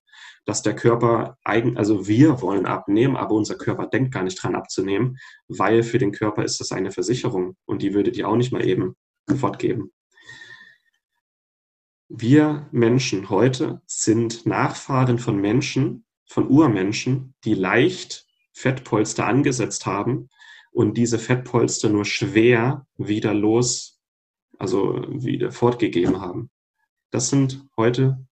Dass 0.45 0.63
der 0.63 0.75
Körper 0.75 1.37
eigen, 1.43 1.77
also 1.77 2.07
wir 2.07 2.41
wollen 2.41 2.65
abnehmen, 2.65 3.15
aber 3.17 3.35
unser 3.35 3.55
Körper 3.55 3.85
denkt 3.85 4.13
gar 4.13 4.23
nicht 4.23 4.41
dran 4.41 4.55
abzunehmen, 4.55 5.17
weil 5.47 5.83
für 5.83 5.99
den 5.99 6.13
Körper 6.13 6.43
ist 6.43 6.59
das 6.59 6.71
eine 6.71 6.91
Versicherung 6.91 7.57
und 7.65 7.81
die 7.81 7.93
würde 7.93 8.11
die 8.11 8.23
auch 8.23 8.37
nicht 8.37 8.51
mal 8.51 8.65
eben 8.65 8.95
fortgeben. 9.35 9.91
Wir 12.09 12.67
Menschen 12.71 13.29
heute 13.29 13.81
sind 13.85 14.45
Nachfahren 14.45 15.19
von 15.19 15.37
Menschen, 15.39 16.05
von 16.25 16.47
Urmenschen, 16.47 17.35
die 17.43 17.53
leicht 17.53 18.26
Fettpolster 18.57 19.25
angesetzt 19.25 19.85
haben 19.85 20.29
und 20.71 20.97
diese 20.97 21.19
Fettpolster 21.19 21.89
nur 21.89 22.05
schwer 22.05 22.85
wieder 22.97 23.33
los 23.33 23.97
also 24.57 25.05
wieder 25.09 25.51
fortgegeben 25.51 26.19
haben. 26.19 26.49
Das 27.11 27.29
sind 27.29 27.65
heute, 27.77 28.25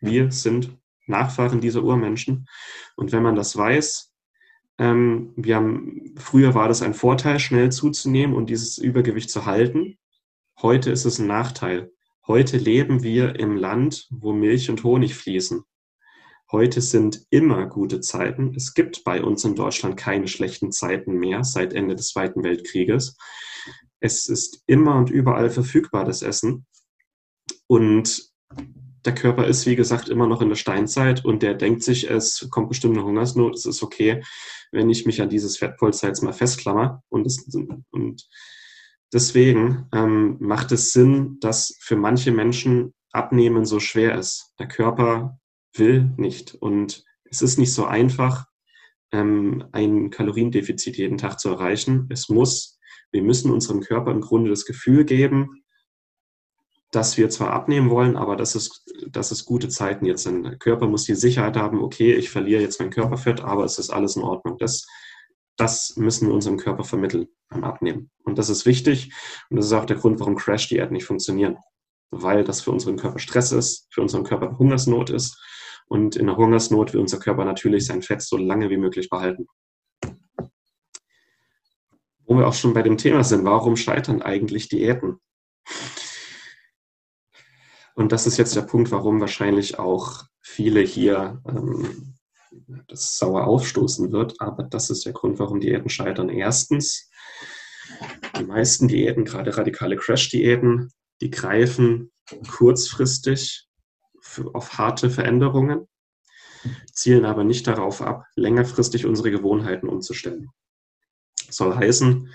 wir 0.00 0.32
sind 0.32 0.76
Nachfahren 1.06 1.60
dieser 1.60 1.84
Urmenschen. 1.84 2.48
Und 2.96 3.12
wenn 3.12 3.22
man 3.22 3.36
das 3.36 3.56
weiß, 3.56 4.12
ähm, 4.78 5.32
wir 5.36 5.56
haben, 5.56 6.14
früher 6.16 6.54
war 6.54 6.68
das 6.68 6.82
ein 6.82 6.94
Vorteil, 6.94 7.38
schnell 7.38 7.70
zuzunehmen 7.70 8.34
und 8.34 8.50
dieses 8.50 8.78
Übergewicht 8.78 9.30
zu 9.30 9.46
halten. 9.46 9.98
Heute 10.60 10.90
ist 10.90 11.04
es 11.04 11.18
ein 11.18 11.26
Nachteil. 11.26 11.92
Heute 12.26 12.56
leben 12.56 13.02
wir 13.02 13.38
im 13.38 13.56
Land, 13.56 14.08
wo 14.10 14.32
Milch 14.32 14.68
und 14.68 14.82
Honig 14.82 15.14
fließen. 15.14 15.62
Heute 16.52 16.80
sind 16.80 17.26
immer 17.30 17.66
gute 17.66 18.00
Zeiten. 18.00 18.54
Es 18.54 18.74
gibt 18.74 19.02
bei 19.02 19.22
uns 19.22 19.44
in 19.44 19.56
Deutschland 19.56 19.96
keine 19.96 20.28
schlechten 20.28 20.70
Zeiten 20.70 21.14
mehr 21.14 21.42
seit 21.42 21.72
Ende 21.72 21.96
des 21.96 22.08
Zweiten 22.08 22.44
Weltkrieges. 22.44 23.16
Es 23.98 24.28
ist 24.28 24.62
immer 24.66 24.96
und 24.96 25.10
überall 25.10 25.50
verfügbar, 25.50 26.04
das 26.04 26.22
Essen. 26.22 26.66
Und 27.66 28.30
der 29.04 29.14
Körper 29.14 29.46
ist, 29.46 29.66
wie 29.66 29.74
gesagt, 29.74 30.08
immer 30.08 30.28
noch 30.28 30.40
in 30.40 30.48
der 30.48 30.56
Steinzeit 30.56 31.24
und 31.24 31.42
der 31.42 31.54
denkt 31.54 31.82
sich, 31.82 32.08
es 32.08 32.48
kommt 32.50 32.68
bestimmt 32.68 32.96
eine 32.96 33.06
Hungersnot, 33.06 33.54
es 33.54 33.66
ist 33.66 33.82
okay, 33.82 34.22
wenn 34.70 34.90
ich 34.90 35.06
mich 35.06 35.20
an 35.22 35.28
dieses 35.28 35.56
Fettpolster 35.58 36.08
jetzt 36.08 36.22
mal 36.22 36.32
festklammer. 36.32 37.02
Und, 37.08 37.24
das, 37.24 37.44
und 37.90 38.28
deswegen 39.12 39.88
ähm, 39.92 40.36
macht 40.38 40.70
es 40.70 40.92
Sinn, 40.92 41.38
dass 41.40 41.76
für 41.80 41.96
manche 41.96 42.30
Menschen 42.30 42.94
Abnehmen 43.10 43.64
so 43.64 43.80
schwer 43.80 44.16
ist. 44.16 44.52
Der 44.58 44.68
Körper 44.68 45.38
will 45.78 46.12
nicht 46.16 46.54
und 46.54 47.04
es 47.24 47.42
ist 47.42 47.58
nicht 47.58 47.72
so 47.72 47.84
einfach, 47.84 48.46
ähm, 49.12 49.64
ein 49.72 50.10
Kaloriendefizit 50.10 50.96
jeden 50.96 51.18
Tag 51.18 51.38
zu 51.40 51.48
erreichen. 51.48 52.06
Es 52.10 52.28
muss 52.28 52.76
wir 53.12 53.22
müssen 53.22 53.50
unserem 53.50 53.80
Körper 53.80 54.10
im 54.10 54.20
Grunde 54.20 54.50
das 54.50 54.64
Gefühl 54.64 55.04
geben, 55.04 55.62
dass 56.90 57.16
wir 57.16 57.30
zwar 57.30 57.50
abnehmen 57.50 57.90
wollen, 57.90 58.16
aber 58.16 58.36
dass 58.36 58.54
es, 58.54 58.84
dass 59.08 59.30
es 59.30 59.44
gute 59.44 59.68
Zeiten 59.68 60.06
jetzt 60.06 60.22
sind. 60.22 60.44
Der 60.44 60.56
Körper 60.56 60.86
muss 60.86 61.04
die 61.04 61.14
Sicherheit 61.14 61.56
haben, 61.56 61.82
okay, 61.82 62.14
ich 62.14 62.30
verliere 62.30 62.62
jetzt 62.62 62.80
mein 62.80 62.90
Körperfett, 62.90 63.40
aber 63.40 63.64
es 63.64 63.78
ist 63.78 63.90
alles 63.90 64.16
in 64.16 64.22
Ordnung. 64.22 64.56
Das, 64.58 64.86
das 65.56 65.96
müssen 65.96 66.28
wir 66.28 66.34
unserem 66.34 66.58
Körper 66.58 66.84
vermitteln 66.84 67.28
beim 67.48 67.64
Abnehmen. 67.64 68.10
Und 68.24 68.38
das 68.38 68.48
ist 68.48 68.66
wichtig. 68.66 69.12
Und 69.50 69.56
das 69.56 69.66
ist 69.66 69.72
auch 69.72 69.84
der 69.84 69.96
Grund, 69.96 70.20
warum 70.20 70.36
Crash-Diät 70.36 70.90
nicht 70.90 71.04
funktionieren. 71.04 71.56
Weil 72.10 72.44
das 72.44 72.60
für 72.60 72.70
unseren 72.70 72.96
Körper 72.96 73.18
Stress 73.18 73.50
ist, 73.52 73.88
für 73.90 74.00
unseren 74.00 74.24
Körper 74.24 74.58
Hungersnot 74.58 75.10
ist. 75.10 75.42
Und 75.88 76.16
in 76.16 76.26
der 76.26 76.36
Hungersnot 76.36 76.92
will 76.92 77.00
unser 77.00 77.18
Körper 77.18 77.44
natürlich 77.44 77.86
sein 77.86 78.02
Fett 78.02 78.22
so 78.22 78.36
lange 78.36 78.70
wie 78.70 78.76
möglich 78.76 79.08
behalten 79.08 79.46
wo 82.26 82.36
wir 82.36 82.46
auch 82.46 82.54
schon 82.54 82.74
bei 82.74 82.82
dem 82.82 82.98
Thema 82.98 83.24
sind, 83.24 83.44
warum 83.44 83.76
scheitern 83.76 84.20
eigentlich 84.20 84.68
Diäten? 84.68 85.20
Und 87.94 88.12
das 88.12 88.26
ist 88.26 88.36
jetzt 88.36 88.54
der 88.56 88.62
Punkt, 88.62 88.90
warum 88.90 89.20
wahrscheinlich 89.20 89.78
auch 89.78 90.24
viele 90.42 90.80
hier 90.80 91.40
ähm, 91.48 92.14
das 92.88 93.16
sauer 93.16 93.46
aufstoßen 93.46 94.12
wird. 94.12 94.40
Aber 94.40 94.64
das 94.64 94.90
ist 94.90 95.06
der 95.06 95.12
Grund, 95.12 95.38
warum 95.38 95.60
Diäten 95.60 95.88
scheitern. 95.88 96.28
Erstens, 96.28 97.08
die 98.38 98.44
meisten 98.44 98.88
Diäten, 98.88 99.24
gerade 99.24 99.56
radikale 99.56 99.96
Crash-Diäten, 99.96 100.90
die 101.22 101.30
greifen 101.30 102.12
kurzfristig 102.50 103.65
auf 104.52 104.78
harte 104.78 105.10
Veränderungen, 105.10 105.88
zielen 106.92 107.24
aber 107.24 107.44
nicht 107.44 107.66
darauf 107.66 108.02
ab, 108.02 108.24
längerfristig 108.34 109.06
unsere 109.06 109.30
Gewohnheiten 109.30 109.88
umzustellen. 109.88 110.50
Soll 111.48 111.74
heißen, 111.74 112.28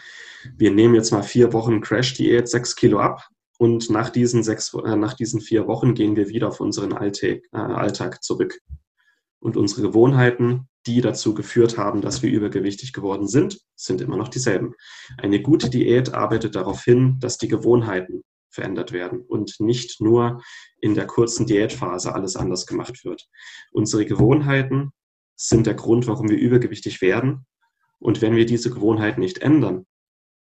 wir 0.55 0.71
nehmen 0.71 0.95
jetzt 0.95 1.11
mal 1.11 1.23
vier 1.23 1.53
Wochen 1.53 1.81
Crash-Diät, 1.81 2.47
sechs 2.47 2.75
Kilo 2.75 2.99
ab 2.99 3.27
und 3.57 3.89
nach 3.89 4.09
diesen, 4.09 4.43
sechs, 4.43 4.73
äh, 4.73 4.95
nach 4.95 5.13
diesen 5.13 5.41
vier 5.41 5.67
Wochen 5.67 5.93
gehen 5.93 6.15
wir 6.15 6.29
wieder 6.29 6.47
auf 6.47 6.59
unseren 6.59 6.93
Alltag, 6.93 7.43
äh, 7.51 7.57
Alltag 7.57 8.23
zurück. 8.23 8.59
Und 9.39 9.57
unsere 9.57 9.81
Gewohnheiten, 9.81 10.67
die 10.87 11.01
dazu 11.01 11.33
geführt 11.33 11.77
haben, 11.77 12.01
dass 12.01 12.23
wir 12.23 12.31
übergewichtig 12.31 12.93
geworden 12.93 13.27
sind, 13.27 13.59
sind 13.75 14.01
immer 14.01 14.17
noch 14.17 14.29
dieselben. 14.29 14.73
Eine 15.17 15.41
gute 15.41 15.69
Diät 15.69 16.13
arbeitet 16.13 16.55
darauf 16.55 16.83
hin, 16.83 17.17
dass 17.19 17.37
die 17.37 17.47
Gewohnheiten 17.47 18.23
verändert 18.51 18.91
werden 18.91 19.21
und 19.21 19.59
nicht 19.59 20.01
nur 20.01 20.41
in 20.79 20.93
der 20.93 21.07
kurzen 21.07 21.45
Diätphase 21.45 22.13
alles 22.13 22.35
anders 22.35 22.65
gemacht 22.65 23.03
wird. 23.03 23.27
Unsere 23.71 24.05
Gewohnheiten 24.05 24.91
sind 25.35 25.65
der 25.65 25.73
Grund, 25.73 26.07
warum 26.07 26.29
wir 26.29 26.37
übergewichtig 26.37 27.01
werden 27.01 27.45
und 27.99 28.21
wenn 28.21 28.35
wir 28.35 28.45
diese 28.45 28.71
Gewohnheit 28.71 29.17
nicht 29.17 29.39
ändern, 29.39 29.85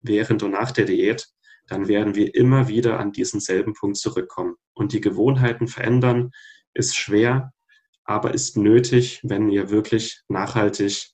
während 0.02 0.42
und 0.42 0.52
nach 0.52 0.72
der 0.72 0.84
Diät, 0.84 1.26
dann 1.68 1.88
werden 1.88 2.14
wir 2.14 2.34
immer 2.34 2.68
wieder 2.68 3.00
an 3.00 3.12
diesen 3.12 3.40
selben 3.40 3.72
Punkt 3.72 3.96
zurückkommen. 3.96 4.54
Und 4.74 4.92
die 4.92 5.00
Gewohnheiten 5.00 5.66
verändern 5.66 6.30
ist 6.74 6.96
schwer, 6.96 7.52
aber 8.04 8.34
ist 8.34 8.56
nötig, 8.56 9.20
wenn 9.24 9.48
ihr 9.48 9.70
wirklich 9.70 10.20
nachhaltig 10.28 11.08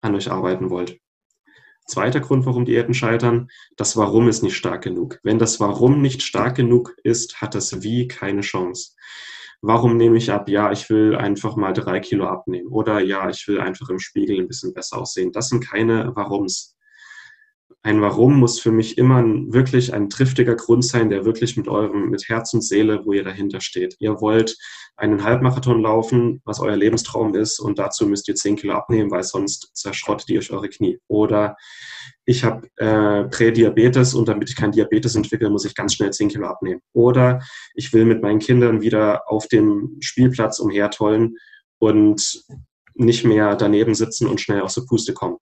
an 0.00 0.14
euch 0.14 0.30
arbeiten 0.30 0.70
wollt. 0.70 0.98
Zweiter 1.86 2.20
Grund, 2.20 2.46
warum 2.46 2.64
Diäten 2.64 2.94
scheitern, 2.94 3.48
das 3.76 3.96
Warum 3.96 4.28
ist 4.28 4.42
nicht 4.42 4.56
stark 4.56 4.82
genug. 4.82 5.18
Wenn 5.22 5.38
das 5.38 5.60
Warum 5.60 6.00
nicht 6.00 6.22
stark 6.22 6.56
genug 6.56 6.94
ist, 7.02 7.40
hat 7.40 7.54
das 7.54 7.82
Wie 7.82 8.06
keine 8.06 8.42
Chance. 8.42 8.92
Warum 9.62 9.96
nehme 9.96 10.16
ich 10.16 10.32
ab? 10.32 10.48
Ja, 10.48 10.72
ich 10.72 10.88
will 10.88 11.16
einfach 11.16 11.56
mal 11.56 11.72
drei 11.72 12.00
Kilo 12.00 12.26
abnehmen. 12.26 12.68
Oder 12.68 13.00
ja, 13.00 13.28
ich 13.28 13.46
will 13.46 13.60
einfach 13.60 13.90
im 13.90 13.98
Spiegel 13.98 14.38
ein 14.38 14.48
bisschen 14.48 14.72
besser 14.72 14.98
aussehen. 14.98 15.32
Das 15.32 15.48
sind 15.48 15.66
keine 15.66 16.14
Warums. 16.16 16.76
Ein 17.82 18.02
Warum 18.02 18.38
muss 18.38 18.60
für 18.60 18.72
mich 18.72 18.98
immer 18.98 19.22
wirklich 19.24 19.94
ein 19.94 20.10
triftiger 20.10 20.54
Grund 20.54 20.84
sein, 20.84 21.08
der 21.08 21.24
wirklich 21.24 21.56
mit 21.56 21.66
eurem, 21.66 22.10
mit 22.10 22.28
Herz 22.28 22.52
und 22.52 22.62
Seele, 22.62 23.06
wo 23.06 23.12
ihr 23.12 23.24
dahinter 23.24 23.62
steht. 23.62 23.96
Ihr 24.00 24.20
wollt 24.20 24.58
einen 24.96 25.24
Halbmarathon 25.24 25.80
laufen, 25.80 26.42
was 26.44 26.60
euer 26.60 26.76
Lebenstraum 26.76 27.34
ist, 27.34 27.58
und 27.58 27.78
dazu 27.78 28.06
müsst 28.06 28.28
ihr 28.28 28.34
zehn 28.34 28.56
Kilo 28.56 28.74
abnehmen, 28.74 29.10
weil 29.10 29.22
sonst 29.22 29.70
zerschrottet 29.72 30.28
ihr 30.28 30.40
euch 30.40 30.52
eure 30.52 30.68
Knie. 30.68 30.98
Oder 31.08 31.56
ich 32.26 32.44
habe 32.44 32.68
äh, 32.76 33.24
Prädiabetes 33.24 34.12
und 34.12 34.28
damit 34.28 34.50
ich 34.50 34.56
kein 34.56 34.72
Diabetes 34.72 35.14
entwickle, 35.14 35.48
muss 35.48 35.64
ich 35.64 35.74
ganz 35.74 35.94
schnell 35.94 36.12
10 36.12 36.28
Kilo 36.28 36.46
abnehmen. 36.46 36.82
Oder 36.92 37.40
ich 37.74 37.92
will 37.92 38.04
mit 38.04 38.22
meinen 38.22 38.40
Kindern 38.40 38.82
wieder 38.82 39.22
auf 39.26 39.48
dem 39.48 39.96
Spielplatz 40.00 40.58
umhertollen 40.58 41.36
und 41.78 42.44
nicht 42.94 43.24
mehr 43.24 43.56
daneben 43.56 43.94
sitzen 43.94 44.28
und 44.28 44.40
schnell 44.40 44.60
aus 44.60 44.74
der 44.74 44.82
Puste 44.82 45.14
kommen. 45.14 45.38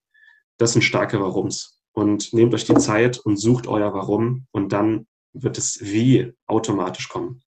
Das 0.56 0.72
sind 0.72 0.82
starke 0.82 1.20
Warums. 1.20 1.77
Und 1.92 2.32
nehmt 2.32 2.54
euch 2.54 2.64
die 2.64 2.74
Zeit 2.74 3.18
und 3.18 3.36
sucht 3.38 3.66
euer 3.66 3.92
Warum 3.92 4.46
und 4.52 4.72
dann 4.72 5.06
wird 5.32 5.58
es 5.58 5.80
Wie 5.82 6.32
automatisch 6.46 7.08
kommen. 7.08 7.42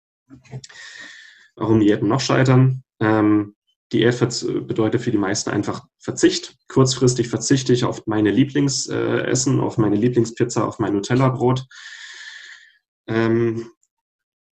Warum 1.55 1.79
Diäten 1.79 2.07
noch 2.07 2.19
scheitern? 2.19 2.83
Ähm, 2.99 3.55
Diät 3.91 4.17
bedeutet 4.67 5.01
für 5.01 5.11
die 5.11 5.17
meisten 5.17 5.49
einfach 5.49 5.85
Verzicht. 5.99 6.55
Kurzfristig 6.69 7.27
verzichte 7.27 7.73
ich 7.73 7.83
auf 7.83 8.07
meine 8.07 8.31
Lieblingsessen, 8.31 9.59
auf 9.59 9.77
meine 9.77 9.97
Lieblingspizza, 9.97 10.63
auf 10.63 10.79
mein 10.79 10.93
Nutella-Brot. 10.93 11.65
Ähm, 13.07 13.69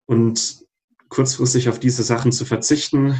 und 0.06 0.66
kurzfristig 1.10 1.70
auf 1.70 1.80
diese 1.80 2.04
Sachen 2.04 2.32
zu 2.32 2.46
verzichten, 2.46 3.18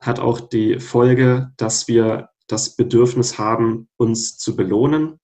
hat 0.00 0.18
auch 0.18 0.40
die 0.40 0.80
Folge, 0.80 1.52
dass 1.58 1.88
wir 1.88 2.30
das 2.46 2.76
Bedürfnis 2.76 3.38
haben, 3.38 3.88
uns 3.96 4.38
zu 4.38 4.56
belohnen. 4.56 5.20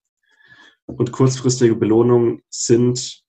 Und 0.87 1.11
kurzfristige 1.11 1.75
Belohnungen 1.75 2.41
sind 2.49 3.23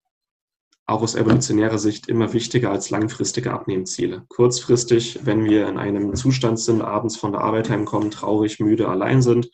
auch 0.86 1.02
aus 1.02 1.14
evolutionärer 1.14 1.78
Sicht 1.78 2.08
immer 2.08 2.32
wichtiger 2.32 2.70
als 2.70 2.88
langfristige 2.88 3.52
Abnehmziele. 3.52 4.24
Kurzfristig, 4.28 5.20
wenn 5.24 5.44
wir 5.44 5.68
in 5.68 5.76
einem 5.76 6.14
Zustand 6.14 6.58
sind, 6.58 6.80
abends 6.80 7.16
von 7.16 7.32
der 7.32 7.42
Arbeit 7.42 7.68
heimkommen, 7.68 8.10
traurig, 8.10 8.58
müde, 8.58 8.88
allein 8.88 9.20
sind, 9.20 9.50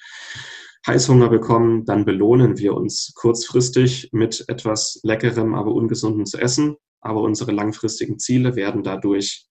Heißhunger 0.87 1.31
bekommen, 1.31 1.85
dann 1.87 2.05
belohnen 2.05 2.59
wir 2.59 2.75
uns 2.75 3.15
kurzfristig 3.15 4.11
mit 4.13 4.45
etwas 4.49 5.01
Leckerem, 5.03 5.55
aber 5.55 5.73
ungesundem 5.73 6.27
zu 6.27 6.39
essen. 6.39 6.77
Aber 7.01 7.23
unsere 7.23 7.53
langfristigen 7.53 8.19
Ziele 8.19 8.55
werden 8.55 8.83
dadurch 8.83 9.47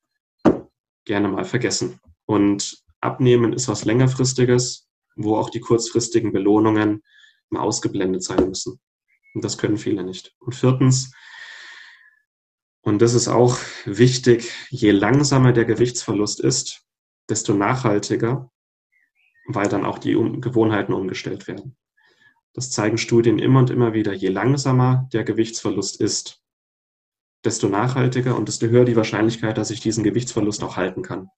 gerne 1.05 1.27
mal 1.27 1.43
vergessen. 1.43 1.99
Und 2.25 2.83
Abnehmen 3.01 3.51
ist 3.51 3.67
was 3.67 3.83
längerfristiges, 3.83 4.87
wo 5.15 5.35
auch 5.35 5.49
die 5.49 5.59
kurzfristigen 5.59 6.31
Belohnungen 6.31 7.03
ausgeblendet 7.57 8.23
sein 8.23 8.47
müssen. 8.47 8.79
Und 9.33 9.43
das 9.43 9.57
können 9.57 9.77
viele 9.77 10.03
nicht. 10.03 10.35
Und 10.39 10.55
viertens, 10.55 11.11
und 12.81 13.01
das 13.01 13.13
ist 13.13 13.29
auch 13.29 13.57
wichtig, 13.85 14.51
je 14.69 14.91
langsamer 14.91 15.53
der 15.53 15.65
Gewichtsverlust 15.65 16.41
ist, 16.41 16.85
desto 17.29 17.53
nachhaltiger, 17.53 18.51
weil 19.47 19.69
dann 19.69 19.85
auch 19.85 19.97
die 19.97 20.13
Gewohnheiten 20.13 20.93
umgestellt 20.93 21.47
werden. 21.47 21.77
Das 22.53 22.69
zeigen 22.69 22.97
Studien 22.97 23.39
immer 23.39 23.59
und 23.59 23.69
immer 23.69 23.93
wieder. 23.93 24.13
Je 24.13 24.29
langsamer 24.29 25.09
der 25.11 25.23
Gewichtsverlust 25.23 25.99
ist, 25.99 26.43
desto 27.43 27.67
nachhaltiger 27.67 28.37
und 28.37 28.47
desto 28.47 28.67
höher 28.67 28.85
die 28.85 28.95
Wahrscheinlichkeit, 28.95 29.57
dass 29.57 29.71
ich 29.71 29.81
diesen 29.81 30.03
Gewichtsverlust 30.03 30.63
auch 30.63 30.77
halten 30.77 31.01
kann. 31.01 31.29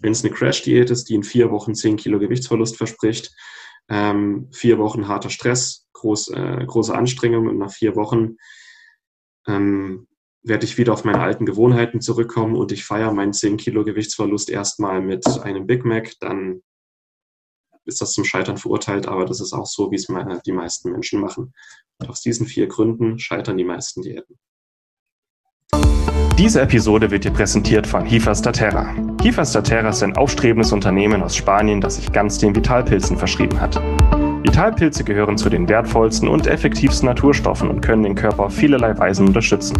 Wenn 0.00 0.12
es 0.12 0.24
eine 0.24 0.32
Crash-Diät 0.32 0.90
ist, 0.90 1.08
die 1.08 1.14
in 1.14 1.22
vier 1.22 1.50
Wochen 1.50 1.74
zehn 1.74 1.96
Kilo 1.96 2.18
Gewichtsverlust 2.18 2.76
verspricht, 2.76 3.34
ähm, 3.88 4.48
vier 4.52 4.78
Wochen 4.78 5.08
harter 5.08 5.30
Stress, 5.30 5.86
groß, 5.92 6.28
äh, 6.28 6.64
große 6.66 6.94
Anstrengung 6.94 7.48
und 7.48 7.58
nach 7.58 7.72
vier 7.72 7.96
Wochen 7.96 8.36
ähm, 9.46 10.06
werde 10.42 10.64
ich 10.64 10.76
wieder 10.78 10.92
auf 10.92 11.04
meine 11.04 11.20
alten 11.20 11.46
Gewohnheiten 11.46 12.00
zurückkommen 12.00 12.54
und 12.54 12.70
ich 12.72 12.84
feiere 12.84 13.12
meinen 13.12 13.32
10 13.32 13.56
Kilo 13.56 13.84
Gewichtsverlust 13.84 14.50
erstmal 14.50 15.00
mit 15.00 15.26
einem 15.40 15.66
Big 15.66 15.84
Mac, 15.84 16.12
dann 16.20 16.62
ist 17.86 18.00
das 18.00 18.12
zum 18.12 18.24
Scheitern 18.24 18.56
verurteilt, 18.56 19.06
aber 19.06 19.24
das 19.24 19.40
ist 19.40 19.52
auch 19.52 19.66
so, 19.66 19.90
wie 19.90 19.96
es 19.96 20.06
die 20.06 20.52
meisten 20.52 20.90
Menschen 20.90 21.20
machen. 21.20 21.54
Und 21.98 22.08
aus 22.08 22.22
diesen 22.22 22.46
vier 22.46 22.66
Gründen 22.66 23.18
scheitern 23.18 23.58
die 23.58 23.64
meisten 23.64 24.02
Diäten. 24.02 24.38
Diese 26.36 26.60
Episode 26.60 27.12
wird 27.12 27.22
dir 27.22 27.30
präsentiert 27.30 27.86
von 27.86 28.04
Hifa 28.04 28.34
Statera. 28.34 28.88
Hifa 29.22 29.44
Statera 29.44 29.90
ist 29.90 30.02
ein 30.02 30.16
aufstrebendes 30.16 30.72
Unternehmen 30.72 31.22
aus 31.22 31.36
Spanien, 31.36 31.80
das 31.80 31.94
sich 31.94 32.10
ganz 32.10 32.38
den 32.38 32.56
Vitalpilzen 32.56 33.16
verschrieben 33.16 33.60
hat. 33.60 33.80
Vitalpilze 34.42 35.04
gehören 35.04 35.38
zu 35.38 35.48
den 35.48 35.68
wertvollsten 35.68 36.28
und 36.28 36.48
effektivsten 36.48 37.06
Naturstoffen 37.06 37.70
und 37.70 37.82
können 37.82 38.02
den 38.02 38.16
Körper 38.16 38.46
auf 38.46 38.52
vielerlei 38.52 38.98
Weisen 38.98 39.28
unterstützen. 39.28 39.76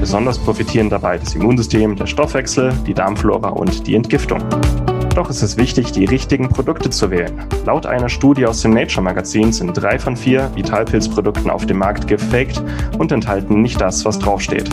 Besonders 0.00 0.36
profitieren 0.36 0.90
dabei 0.90 1.16
das 1.16 1.36
Immunsystem, 1.36 1.94
der 1.94 2.06
Stoffwechsel, 2.06 2.72
die 2.88 2.94
Darmflora 2.94 3.50
und 3.50 3.86
die 3.86 3.94
Entgiftung. 3.94 4.42
Doch 5.14 5.30
ist 5.30 5.42
es 5.42 5.56
wichtig, 5.56 5.92
die 5.92 6.06
richtigen 6.06 6.48
Produkte 6.48 6.90
zu 6.90 7.08
wählen. 7.08 7.32
Laut 7.64 7.86
einer 7.86 8.08
Studie 8.08 8.46
aus 8.46 8.62
dem 8.62 8.72
Nature 8.72 9.02
Magazin 9.02 9.52
sind 9.52 9.72
drei 9.74 9.96
von 9.96 10.16
vier 10.16 10.50
Vitalpilzprodukten 10.56 11.50
auf 11.50 11.66
dem 11.66 11.78
Markt 11.78 12.08
gefaked 12.08 12.60
und 12.98 13.12
enthalten 13.12 13.62
nicht 13.62 13.80
das, 13.80 14.04
was 14.04 14.18
draufsteht. 14.18 14.68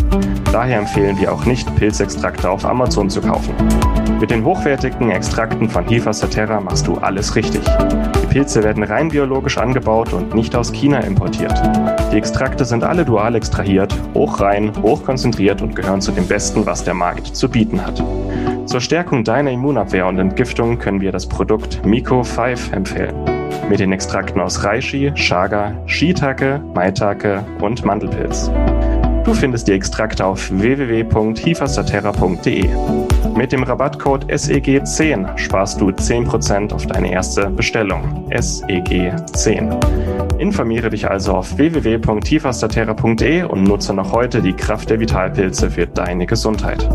Daher 0.51 0.79
empfehlen 0.79 1.19
wir 1.19 1.31
auch 1.31 1.45
nicht, 1.45 1.73
Pilzextrakte 1.75 2.49
auf 2.49 2.65
Amazon 2.65 3.07
zu 3.07 3.21
kaufen. 3.21 3.53
Mit 4.19 4.31
den 4.31 4.43
hochwertigen 4.43 5.11
Extrakten 5.11 5.69
von 5.69 5.87
Hifa 5.87 6.11
Saterra 6.11 6.59
machst 6.59 6.87
du 6.87 6.95
alles 6.95 7.35
richtig. 7.35 7.61
Die 8.23 8.27
Pilze 8.27 8.63
werden 8.63 8.83
rein 8.83 9.09
biologisch 9.09 9.59
angebaut 9.59 10.11
und 10.11 10.33
nicht 10.33 10.55
aus 10.55 10.71
China 10.71 10.99
importiert. 10.99 11.53
Die 12.11 12.17
Extrakte 12.17 12.65
sind 12.65 12.83
alle 12.83 13.05
dual 13.05 13.35
extrahiert, 13.35 13.95
hochrein, 14.15 14.71
hochkonzentriert 14.81 15.61
und 15.61 15.75
gehören 15.75 16.01
zu 16.01 16.11
dem 16.11 16.27
Besten, 16.27 16.65
was 16.65 16.83
der 16.83 16.95
Markt 16.95 17.35
zu 17.35 17.47
bieten 17.47 17.85
hat. 17.85 18.03
Zur 18.65 18.79
Stärkung 18.79 19.23
deiner 19.23 19.51
Immunabwehr 19.51 20.07
und 20.07 20.19
Entgiftung 20.19 20.79
können 20.79 21.01
wir 21.01 21.11
das 21.11 21.27
Produkt 21.27 21.85
Miko 21.85 22.23
5 22.23 22.73
empfehlen. 22.73 23.15
Mit 23.69 23.79
den 23.79 23.91
Extrakten 23.91 24.39
aus 24.39 24.63
Reishi, 24.63 25.11
Chaga, 25.13 25.75
Shiitake, 25.85 26.61
Maitake 26.73 27.43
und 27.59 27.83
Mandelpilz. 27.83 28.49
Du 29.23 29.33
findest 29.33 29.67
die 29.67 29.73
Extrakte 29.73 30.25
auf 30.25 30.49
www.hifastaterra.de. 30.51 32.69
Mit 33.35 33.51
dem 33.51 33.63
Rabattcode 33.63 34.25
SEG10 34.25 35.37
sparst 35.37 35.79
du 35.79 35.89
10% 35.89 36.73
auf 36.73 36.87
deine 36.87 37.11
erste 37.11 37.49
Bestellung. 37.49 38.27
SEG10. 38.31 40.37
Informiere 40.37 40.89
dich 40.89 41.09
also 41.09 41.33
auf 41.33 41.57
www.hifastaterra.de 41.57 43.43
und 43.43 43.63
nutze 43.63 43.93
noch 43.93 44.11
heute 44.11 44.41
die 44.41 44.53
Kraft 44.53 44.89
der 44.89 44.99
Vitalpilze 44.99 45.69
für 45.69 45.87
deine 45.87 46.25
Gesundheit. 46.25 46.89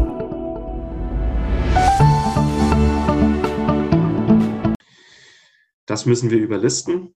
Das 5.86 6.04
müssen 6.06 6.30
wir 6.30 6.38
überlisten. 6.38 7.14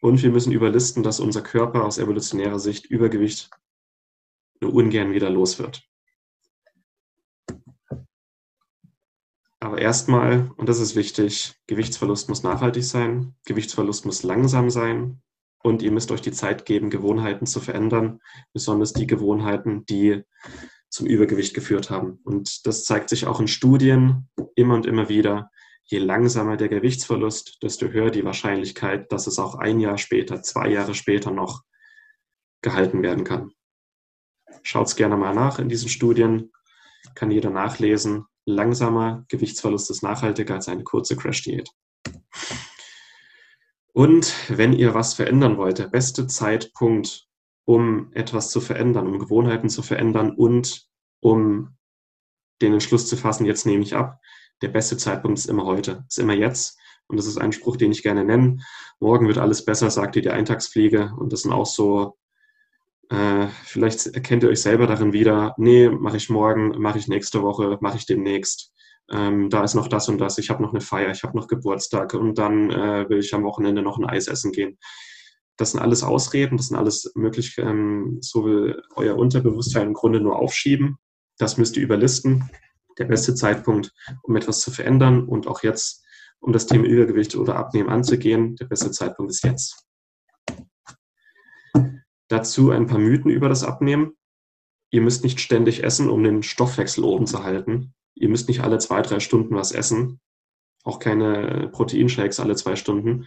Und 0.00 0.22
wir 0.22 0.30
müssen 0.30 0.52
überlisten, 0.52 1.02
dass 1.02 1.18
unser 1.18 1.42
Körper 1.42 1.84
aus 1.84 1.98
evolutionärer 1.98 2.60
Sicht 2.60 2.86
Übergewicht 2.86 3.50
nur 4.60 4.72
ungern 4.72 5.12
wieder 5.12 5.28
los 5.28 5.58
wird. 5.58 5.84
Aber 9.60 9.78
erstmal, 9.78 10.52
und 10.56 10.68
das 10.68 10.78
ist 10.78 10.94
wichtig, 10.94 11.54
Gewichtsverlust 11.66 12.28
muss 12.28 12.44
nachhaltig 12.44 12.84
sein, 12.84 13.34
Gewichtsverlust 13.44 14.06
muss 14.06 14.22
langsam 14.22 14.70
sein 14.70 15.20
und 15.64 15.82
ihr 15.82 15.90
müsst 15.90 16.12
euch 16.12 16.20
die 16.20 16.30
Zeit 16.30 16.64
geben, 16.64 16.90
Gewohnheiten 16.90 17.44
zu 17.44 17.60
verändern, 17.60 18.20
besonders 18.52 18.92
die 18.92 19.08
Gewohnheiten, 19.08 19.84
die 19.86 20.22
zum 20.90 21.06
Übergewicht 21.06 21.54
geführt 21.54 21.90
haben. 21.90 22.20
Und 22.22 22.66
das 22.66 22.84
zeigt 22.84 23.08
sich 23.08 23.26
auch 23.26 23.40
in 23.40 23.48
Studien 23.48 24.28
immer 24.54 24.74
und 24.74 24.86
immer 24.86 25.08
wieder 25.08 25.50
je 25.90 25.98
langsamer 25.98 26.56
der 26.56 26.68
Gewichtsverlust, 26.68 27.62
desto 27.62 27.86
höher 27.86 28.10
die 28.10 28.24
Wahrscheinlichkeit, 28.24 29.10
dass 29.10 29.26
es 29.26 29.38
auch 29.38 29.54
ein 29.54 29.80
Jahr 29.80 29.96
später, 29.96 30.42
zwei 30.42 30.68
Jahre 30.68 30.94
später 30.94 31.30
noch 31.30 31.62
gehalten 32.60 33.02
werden 33.02 33.24
kann. 33.24 33.52
Schaut 34.62 34.88
es 34.88 34.96
gerne 34.96 35.16
mal 35.16 35.34
nach 35.34 35.58
in 35.58 35.68
diesen 35.68 35.88
Studien, 35.88 36.52
kann 37.14 37.30
jeder 37.30 37.50
nachlesen. 37.50 38.26
Langsamer 38.44 39.24
Gewichtsverlust 39.28 39.90
ist 39.90 40.02
nachhaltiger 40.02 40.54
als 40.54 40.68
eine 40.68 40.84
kurze 40.84 41.16
Crash-Diät. 41.16 41.70
Und 43.94 44.34
wenn 44.48 44.74
ihr 44.74 44.94
was 44.94 45.14
verändern 45.14 45.56
wollt, 45.56 45.78
der 45.78 45.88
beste 45.88 46.26
Zeitpunkt, 46.26 47.26
um 47.64 48.12
etwas 48.12 48.50
zu 48.50 48.60
verändern, 48.60 49.06
um 49.06 49.18
Gewohnheiten 49.18 49.70
zu 49.70 49.82
verändern 49.82 50.32
und 50.32 50.86
um 51.20 51.76
den 52.60 52.74
Entschluss 52.74 53.08
zu 53.08 53.16
fassen, 53.16 53.46
jetzt 53.46 53.64
nehme 53.64 53.82
ich 53.82 53.94
ab, 53.94 54.20
der 54.62 54.68
beste 54.68 54.96
Zeitpunkt 54.96 55.38
ist 55.38 55.46
immer 55.46 55.64
heute, 55.64 56.04
ist 56.08 56.18
immer 56.18 56.34
jetzt. 56.34 56.78
Und 57.06 57.16
das 57.16 57.26
ist 57.26 57.38
ein 57.38 57.52
Spruch, 57.52 57.76
den 57.76 57.90
ich 57.90 58.02
gerne 58.02 58.24
nenne. 58.24 58.58
Morgen 59.00 59.26
wird 59.28 59.38
alles 59.38 59.64
besser, 59.64 59.90
sagt 59.90 60.14
dir 60.14 60.22
die 60.22 60.30
Eintagsfliege. 60.30 61.12
Und 61.18 61.32
das 61.32 61.42
sind 61.42 61.52
auch 61.52 61.66
so, 61.66 62.18
äh, 63.08 63.46
vielleicht 63.64 64.06
erkennt 64.08 64.42
ihr 64.42 64.50
euch 64.50 64.60
selber 64.60 64.86
darin 64.86 65.12
wieder, 65.12 65.54
nee, 65.56 65.88
mache 65.88 66.18
ich 66.18 66.28
morgen, 66.28 66.80
mache 66.80 66.98
ich 66.98 67.08
nächste 67.08 67.42
Woche, 67.42 67.78
mache 67.80 67.96
ich 67.96 68.06
demnächst. 68.06 68.72
Ähm, 69.10 69.48
da 69.48 69.64
ist 69.64 69.74
noch 69.74 69.88
das 69.88 70.08
und 70.10 70.18
das, 70.18 70.36
ich 70.36 70.50
habe 70.50 70.62
noch 70.62 70.72
eine 70.72 70.82
Feier, 70.82 71.10
ich 71.10 71.22
habe 71.22 71.36
noch 71.36 71.48
Geburtstag 71.48 72.12
und 72.12 72.36
dann 72.36 72.70
äh, 72.70 73.08
will 73.08 73.20
ich 73.20 73.32
am 73.32 73.44
Wochenende 73.44 73.80
noch 73.80 73.96
ein 73.96 74.04
Eis 74.04 74.28
essen 74.28 74.52
gehen. 74.52 74.78
Das 75.56 75.70
sind 75.70 75.80
alles 75.80 76.02
Ausreden, 76.02 76.58
das 76.58 76.68
sind 76.68 76.76
alles 76.76 77.10
möglich, 77.14 77.56
ähm, 77.56 78.18
so 78.20 78.44
will 78.44 78.82
euer 78.96 79.16
Unterbewusstsein 79.16 79.88
im 79.88 79.94
Grunde 79.94 80.20
nur 80.20 80.36
aufschieben. 80.36 80.98
Das 81.38 81.56
müsst 81.56 81.78
ihr 81.78 81.82
überlisten 81.82 82.50
der 82.98 83.04
beste 83.04 83.34
Zeitpunkt, 83.34 83.92
um 84.22 84.36
etwas 84.36 84.60
zu 84.60 84.70
verändern 84.70 85.26
und 85.26 85.46
auch 85.46 85.62
jetzt, 85.62 86.04
um 86.40 86.52
das 86.52 86.66
Thema 86.66 86.84
Übergewicht 86.84 87.36
oder 87.36 87.56
Abnehmen 87.56 87.88
anzugehen. 87.88 88.56
Der 88.56 88.66
beste 88.66 88.90
Zeitpunkt 88.90 89.32
ist 89.32 89.44
jetzt. 89.44 89.86
Dazu 92.28 92.70
ein 92.70 92.86
paar 92.86 92.98
Mythen 92.98 93.30
über 93.30 93.48
das 93.48 93.64
Abnehmen. 93.64 94.12
Ihr 94.90 95.00
müsst 95.00 95.24
nicht 95.24 95.40
ständig 95.40 95.82
essen, 95.82 96.08
um 96.08 96.22
den 96.22 96.42
Stoffwechsel 96.42 97.04
oben 97.04 97.26
zu 97.26 97.42
halten. 97.42 97.94
Ihr 98.14 98.28
müsst 98.28 98.48
nicht 98.48 98.60
alle 98.60 98.78
zwei, 98.78 99.02
drei 99.02 99.20
Stunden 99.20 99.54
was 99.54 99.72
essen. 99.72 100.20
auch 100.84 100.98
keine 100.98 101.68
Proteinshakes 101.72 102.40
alle 102.40 102.56
zwei 102.56 102.76
Stunden. 102.76 103.26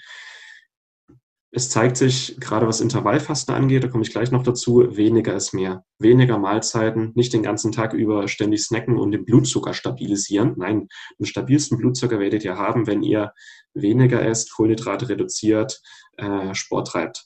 Es 1.53 1.69
zeigt 1.69 1.97
sich, 1.97 2.37
gerade 2.39 2.65
was 2.65 2.79
Intervallfasten 2.79 3.53
angeht, 3.53 3.83
da 3.83 3.89
komme 3.89 4.03
ich 4.03 4.11
gleich 4.11 4.31
noch 4.31 4.43
dazu, 4.43 4.85
weniger 4.95 5.35
ist 5.35 5.53
mehr. 5.53 5.83
Weniger 5.99 6.37
Mahlzeiten, 6.37 7.11
nicht 7.13 7.33
den 7.33 7.43
ganzen 7.43 7.73
Tag 7.73 7.91
über 7.93 8.29
ständig 8.29 8.63
snacken 8.63 8.97
und 8.97 9.11
den 9.11 9.25
Blutzucker 9.25 9.73
stabilisieren. 9.73 10.53
Nein, 10.55 10.87
den 11.19 11.25
stabilsten 11.25 11.77
Blutzucker 11.77 12.19
werdet 12.19 12.45
ihr 12.45 12.57
haben, 12.57 12.87
wenn 12.87 13.03
ihr 13.03 13.33
weniger 13.73 14.25
esst, 14.25 14.53
Kohlenhydrate 14.53 15.09
reduziert, 15.09 15.81
äh, 16.15 16.55
Sport 16.55 16.87
treibt. 16.87 17.25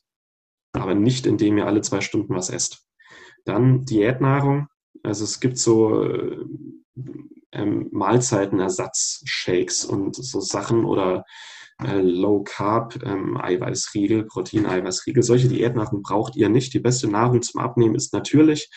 Aber 0.73 0.95
nicht, 0.95 1.27
indem 1.27 1.59
ihr 1.59 1.67
alle 1.67 1.81
zwei 1.81 2.01
Stunden 2.01 2.33
was 2.33 2.49
esst. 2.49 2.83
Dann 3.45 3.85
Diätnahrung. 3.85 4.67
Also 5.05 5.23
es 5.23 5.39
gibt 5.39 5.57
so 5.57 6.03
äh, 6.03 6.37
ähm, 7.51 7.89
Mahlzeitenersatz-Shakes 7.91 9.85
und 9.85 10.15
so 10.15 10.39
Sachen 10.39 10.85
oder 10.85 11.25
äh, 11.83 11.99
Low 12.01 12.43
Carb, 12.43 13.01
ähm, 13.03 13.37
Eiweißriegel, 13.37 14.25
Protein-Eiweißriegel. 14.25 15.23
Solche 15.23 15.47
Diätnahrung 15.47 16.01
braucht 16.01 16.35
ihr 16.35 16.49
nicht. 16.49 16.73
Die 16.73 16.79
beste 16.79 17.07
Nahrung 17.07 17.41
zum 17.41 17.61
Abnehmen 17.61 17.95
ist 17.95 18.13
natürlich, 18.13 18.69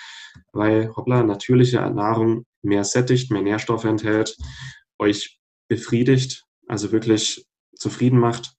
weil, 0.52 0.94
hoppla, 0.96 1.22
natürliche 1.22 1.78
Nahrung 1.90 2.44
mehr 2.62 2.84
sättigt, 2.84 3.30
mehr 3.30 3.42
Nährstoffe 3.42 3.84
enthält, 3.84 4.36
euch 4.98 5.38
befriedigt, 5.68 6.44
also 6.66 6.92
wirklich 6.92 7.46
zufrieden 7.74 8.18
macht. 8.18 8.54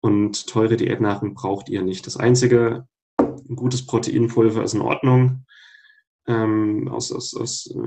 Und 0.00 0.48
teure 0.48 0.76
Diätnahrung 0.76 1.34
braucht 1.34 1.68
ihr 1.68 1.82
nicht. 1.82 2.06
Das 2.06 2.16
einzige, 2.16 2.88
ein 3.18 3.54
gutes 3.54 3.86
Proteinpulver 3.86 4.64
ist 4.64 4.74
in 4.74 4.80
Ordnung 4.80 5.44
ähm, 6.26 6.88
aus, 6.88 7.12
aus, 7.12 7.34
aus 7.34 7.66
äh, 7.66 7.78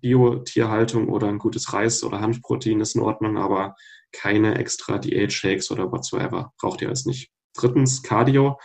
Bio-Tierhaltung 0.00 1.08
oder 1.08 1.28
ein 1.28 1.38
gutes 1.38 1.72
Reis- 1.72 2.04
oder 2.04 2.20
Hanfprotein 2.20 2.80
ist 2.80 2.94
in 2.94 3.02
Ordnung, 3.02 3.36
aber 3.36 3.74
keine 4.12 4.56
extra 4.56 4.98
Diät-Shakes 4.98 5.70
oder 5.70 5.90
whatsoever. 5.92 6.52
Braucht 6.58 6.80
ihr 6.82 6.88
alles 6.88 7.06
nicht. 7.06 7.30
Drittens, 7.54 8.02
Cardio. 8.02 8.58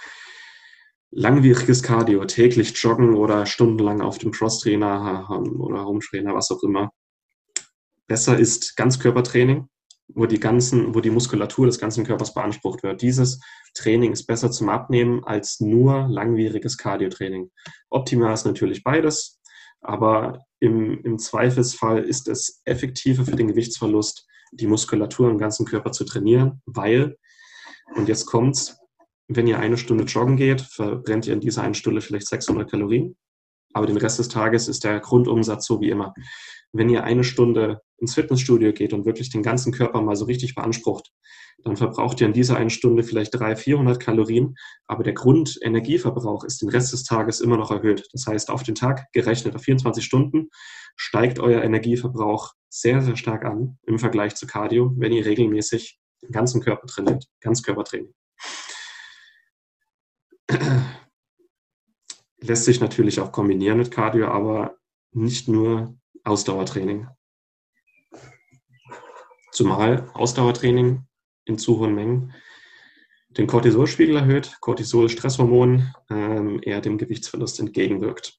Langwieriges 1.13 1.83
Cardio, 1.83 2.23
täglich 2.23 2.81
joggen 2.81 3.15
oder 3.15 3.45
stundenlang 3.45 4.01
auf 4.01 4.17
dem 4.17 4.31
Crosstrainer 4.31 5.27
oder 5.59 5.85
Hometrainer, 5.85 6.33
was 6.33 6.51
auch 6.51 6.63
immer. 6.63 6.91
Besser 8.07 8.39
ist 8.39 8.77
Ganzkörpertraining, 8.77 9.67
wo 10.07 10.25
die 10.25 10.39
ganzen, 10.39 10.95
wo 10.95 11.01
die 11.01 11.09
Muskulatur 11.09 11.65
des 11.65 11.79
ganzen 11.79 12.05
Körpers 12.05 12.33
beansprucht 12.33 12.83
wird. 12.83 13.01
Dieses 13.01 13.41
Training 13.73 14.11
ist 14.11 14.25
besser 14.25 14.51
zum 14.51 14.69
Abnehmen 14.69 15.23
als 15.23 15.59
nur 15.59 16.07
langwieriges 16.09 16.77
Cardio-Training. 16.77 17.51
Optimal 17.89 18.33
ist 18.33 18.45
natürlich 18.45 18.83
beides, 18.83 19.39
aber 19.81 20.45
im, 20.59 21.01
im 21.03 21.17
Zweifelsfall 21.17 22.03
ist 22.03 22.27
es 22.27 22.61
effektiver 22.65 23.25
für 23.25 23.35
den 23.35 23.47
Gewichtsverlust, 23.47 24.27
die 24.51 24.67
Muskulatur 24.67 25.29
im 25.29 25.37
ganzen 25.37 25.65
Körper 25.65 25.91
zu 25.91 26.03
trainieren, 26.03 26.61
weil, 26.65 27.17
und 27.95 28.07
jetzt 28.07 28.25
kommt's, 28.25 28.77
wenn 29.27 29.47
ihr 29.47 29.59
eine 29.59 29.77
Stunde 29.77 30.03
joggen 30.03 30.35
geht, 30.35 30.61
verbrennt 30.61 31.25
ihr 31.25 31.33
in 31.33 31.39
dieser 31.39 31.63
einen 31.63 31.73
Stunde 31.73 32.01
vielleicht 32.01 32.27
600 32.27 32.69
Kalorien, 32.69 33.15
aber 33.73 33.87
den 33.87 33.97
Rest 33.97 34.19
des 34.19 34.27
Tages 34.27 34.67
ist 34.67 34.83
der 34.83 34.99
Grundumsatz 34.99 35.65
so 35.65 35.79
wie 35.79 35.89
immer. 35.89 36.13
Wenn 36.73 36.89
ihr 36.89 37.03
eine 37.03 37.23
Stunde 37.23 37.81
ins 38.01 38.15
Fitnessstudio 38.15 38.73
geht 38.73 38.93
und 38.93 39.05
wirklich 39.05 39.29
den 39.29 39.43
ganzen 39.43 39.71
Körper 39.71 40.01
mal 40.01 40.15
so 40.15 40.25
richtig 40.25 40.55
beansprucht, 40.55 41.11
dann 41.63 41.77
verbraucht 41.77 42.19
ihr 42.19 42.27
in 42.27 42.33
dieser 42.33 42.57
einen 42.57 42.69
Stunde 42.71 43.03
vielleicht 43.03 43.33
300, 43.35 43.59
400 43.59 43.99
Kalorien, 43.99 44.55
aber 44.87 45.03
der 45.03 45.13
Grundenergieverbrauch 45.13 46.43
ist 46.43 46.61
den 46.61 46.69
Rest 46.69 46.91
des 46.93 47.03
Tages 47.03 47.39
immer 47.39 47.57
noch 47.57 47.71
erhöht. 47.71 48.07
Das 48.11 48.25
heißt, 48.25 48.49
auf 48.49 48.63
den 48.63 48.75
Tag 48.75 49.11
gerechnet, 49.13 49.55
auf 49.55 49.61
24 49.61 50.03
Stunden, 50.03 50.49
steigt 50.95 51.39
euer 51.39 51.61
Energieverbrauch 51.61 52.53
sehr, 52.69 53.01
sehr 53.01 53.15
stark 53.15 53.45
an 53.45 53.77
im 53.83 53.99
Vergleich 53.99 54.35
zu 54.35 54.47
Cardio, 54.47 54.91
wenn 54.97 55.11
ihr 55.11 55.25
regelmäßig 55.25 55.99
den 56.23 56.31
ganzen 56.31 56.61
Körper 56.61 56.87
trainiert, 56.87 57.25
Ganzkörpertraining. 57.41 58.13
Lässt 62.39 62.65
sich 62.65 62.81
natürlich 62.81 63.19
auch 63.19 63.31
kombinieren 63.31 63.77
mit 63.77 63.91
Cardio, 63.91 64.27
aber 64.27 64.77
nicht 65.11 65.47
nur 65.47 65.95
Ausdauertraining. 66.23 67.07
Zumal 69.51 70.09
Ausdauertraining 70.13 71.05
in 71.45 71.57
zu 71.57 71.79
hohen 71.79 71.95
Mengen 71.95 72.33
den 73.37 73.47
Cortisolspiegel 73.47 74.17
erhöht, 74.17 74.57
Cortisol, 74.59 75.09
Stresshormon, 75.09 75.93
ähm, 76.09 76.59
eher 76.63 76.81
dem 76.81 76.97
Gewichtsverlust 76.97 77.59
entgegenwirkt. 77.59 78.37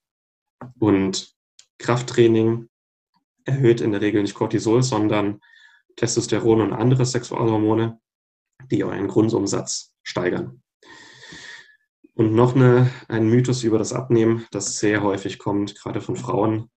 Und 0.79 1.35
Krafttraining 1.79 2.69
erhöht 3.45 3.81
in 3.81 3.93
der 3.93 4.01
Regel 4.01 4.23
nicht 4.23 4.35
Cortisol, 4.35 4.83
sondern 4.83 5.41
Testosteron 5.97 6.61
und 6.61 6.73
andere 6.73 7.07
Sexualhormone, 7.07 8.01
die 8.71 8.85
euren 8.85 9.09
Grundumsatz 9.09 9.95
steigern. 10.03 10.63
Und 12.15 12.35
noch 12.35 12.55
eine, 12.55 12.91
ein 13.09 13.29
Mythos 13.29 13.65
über 13.65 13.79
das 13.79 13.93
Abnehmen, 13.93 14.47
das 14.51 14.79
sehr 14.79 15.03
häufig 15.03 15.39
kommt, 15.39 15.75
gerade 15.75 16.03
von 16.03 16.17
Frauen. 16.17 16.71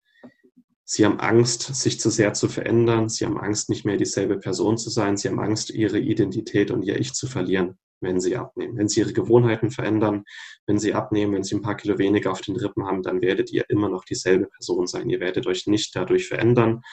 Sie 0.96 1.06
haben 1.06 1.20
Angst, 1.20 1.74
sich 1.74 2.00
zu 2.00 2.12
sehr 2.12 2.36
zu 2.36 2.48
verändern. 2.48 3.10
Sie 3.10 3.26
haben 3.26 3.40
Angst, 3.40 3.68
nicht 3.68 3.84
mehr 3.84 3.98
dieselbe 3.98 4.38
Person 4.38 4.78
zu 4.78 4.92
sein. 4.92 5.18
Sie 5.18 5.28
haben 5.28 5.40
Angst, 5.40 5.72
ihre 5.72 5.98
Identität 5.98 6.70
und 6.70 6.84
ihr 6.84 7.00
Ich 7.00 7.16
zu 7.16 7.26
verlieren, 7.26 7.80
wenn 8.00 8.20
sie 8.20 8.38
abnehmen. 8.38 8.78
Wenn 8.78 8.88
sie 8.88 9.00
ihre 9.00 9.12
Gewohnheiten 9.12 9.72
verändern, 9.72 10.24
wenn 10.68 10.78
sie 10.78 10.94
abnehmen, 10.94 11.34
wenn 11.34 11.42
sie 11.42 11.56
ein 11.56 11.64
paar 11.64 11.78
Kilo 11.78 11.98
weniger 11.98 12.32
auf 12.32 12.42
den 12.42 12.56
Rippen 12.58 12.86
haben, 12.86 13.02
dann 13.02 13.24
werdet 13.24 13.52
ihr 13.52 13.68
immer 13.70 13.90
noch 13.90 14.06
dieselbe 14.06 14.46
Person 14.46 14.86
sein. 14.86 15.10
Ihr 15.10 15.20
werdet 15.20 15.48
euch 15.48 15.66
nicht 15.66 15.96
dadurch 15.96 16.28
verändern. 16.28 16.84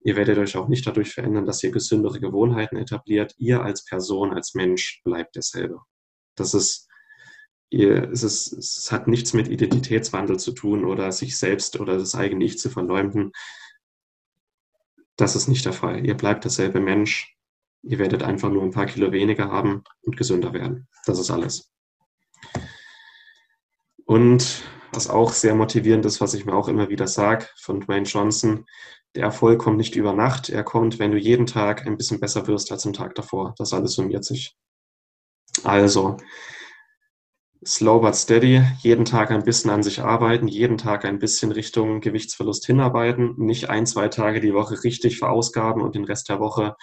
Ihr 0.00 0.16
werdet 0.16 0.38
euch 0.38 0.56
auch 0.56 0.68
nicht 0.68 0.86
dadurch 0.86 1.12
verändern, 1.12 1.44
dass 1.44 1.62
ihr 1.62 1.70
gesündere 1.70 2.20
Gewohnheiten 2.20 2.78
etabliert. 2.78 3.34
Ihr 3.36 3.62
als 3.62 3.84
Person, 3.84 4.32
als 4.32 4.54
Mensch 4.54 5.02
bleibt 5.04 5.36
derselbe. 5.36 5.80
Das 6.34 6.54
ist 6.54 6.88
es, 7.70 8.22
ist, 8.22 8.52
es 8.52 8.92
hat 8.92 9.08
nichts 9.08 9.32
mit 9.32 9.48
Identitätswandel 9.48 10.38
zu 10.38 10.52
tun 10.52 10.84
oder 10.84 11.10
sich 11.12 11.36
selbst 11.36 11.80
oder 11.80 11.98
das 11.98 12.14
eigene 12.14 12.44
Ich 12.44 12.58
zu 12.58 12.70
verleumden. 12.70 13.32
Das 15.16 15.36
ist 15.36 15.48
nicht 15.48 15.64
der 15.64 15.72
Fall. 15.72 16.04
Ihr 16.04 16.16
bleibt 16.16 16.44
derselbe 16.44 16.80
Mensch. 16.80 17.36
Ihr 17.82 17.98
werdet 17.98 18.22
einfach 18.22 18.50
nur 18.50 18.62
ein 18.62 18.70
paar 18.70 18.86
Kilo 18.86 19.12
weniger 19.12 19.50
haben 19.50 19.84
und 20.02 20.16
gesünder 20.16 20.52
werden. 20.52 20.88
Das 21.06 21.18
ist 21.18 21.30
alles. 21.30 21.70
Und 24.06 24.62
was 24.92 25.08
auch 25.08 25.32
sehr 25.32 25.54
motivierend 25.54 26.06
ist, 26.06 26.20
was 26.20 26.34
ich 26.34 26.44
mir 26.44 26.54
auch 26.54 26.68
immer 26.68 26.88
wieder 26.88 27.08
sage 27.08 27.46
von 27.56 27.80
Dwayne 27.80 28.06
Johnson, 28.06 28.64
der 29.14 29.24
Erfolg 29.24 29.60
kommt 29.60 29.76
nicht 29.76 29.96
über 29.96 30.12
Nacht. 30.12 30.48
Er 30.48 30.64
kommt, 30.64 30.98
wenn 30.98 31.12
du 31.12 31.18
jeden 31.18 31.46
Tag 31.46 31.86
ein 31.86 31.96
bisschen 31.96 32.20
besser 32.20 32.46
wirst 32.46 32.72
als 32.72 32.86
am 32.86 32.92
Tag 32.92 33.14
davor. 33.14 33.54
Das 33.58 33.72
alles 33.72 33.92
summiert 33.92 34.24
sich. 34.24 34.56
Also, 35.62 36.16
slow 37.66 38.00
but 38.00 38.14
steady, 38.14 38.62
jeden 38.80 39.04
Tag 39.04 39.30
ein 39.30 39.42
bisschen 39.42 39.70
an 39.70 39.82
sich 39.82 40.00
arbeiten, 40.00 40.48
jeden 40.48 40.76
Tag 40.78 41.04
ein 41.04 41.18
bisschen 41.18 41.52
Richtung 41.52 42.00
Gewichtsverlust 42.00 42.66
hinarbeiten, 42.66 43.34
nicht 43.36 43.70
ein, 43.70 43.86
zwei 43.86 44.08
Tage 44.08 44.40
die 44.40 44.54
Woche 44.54 44.82
richtig 44.84 45.18
verausgaben 45.18 45.82
und 45.82 45.94
den 45.94 46.04
Rest 46.04 46.28
der 46.28 46.40
Woche 46.40 46.76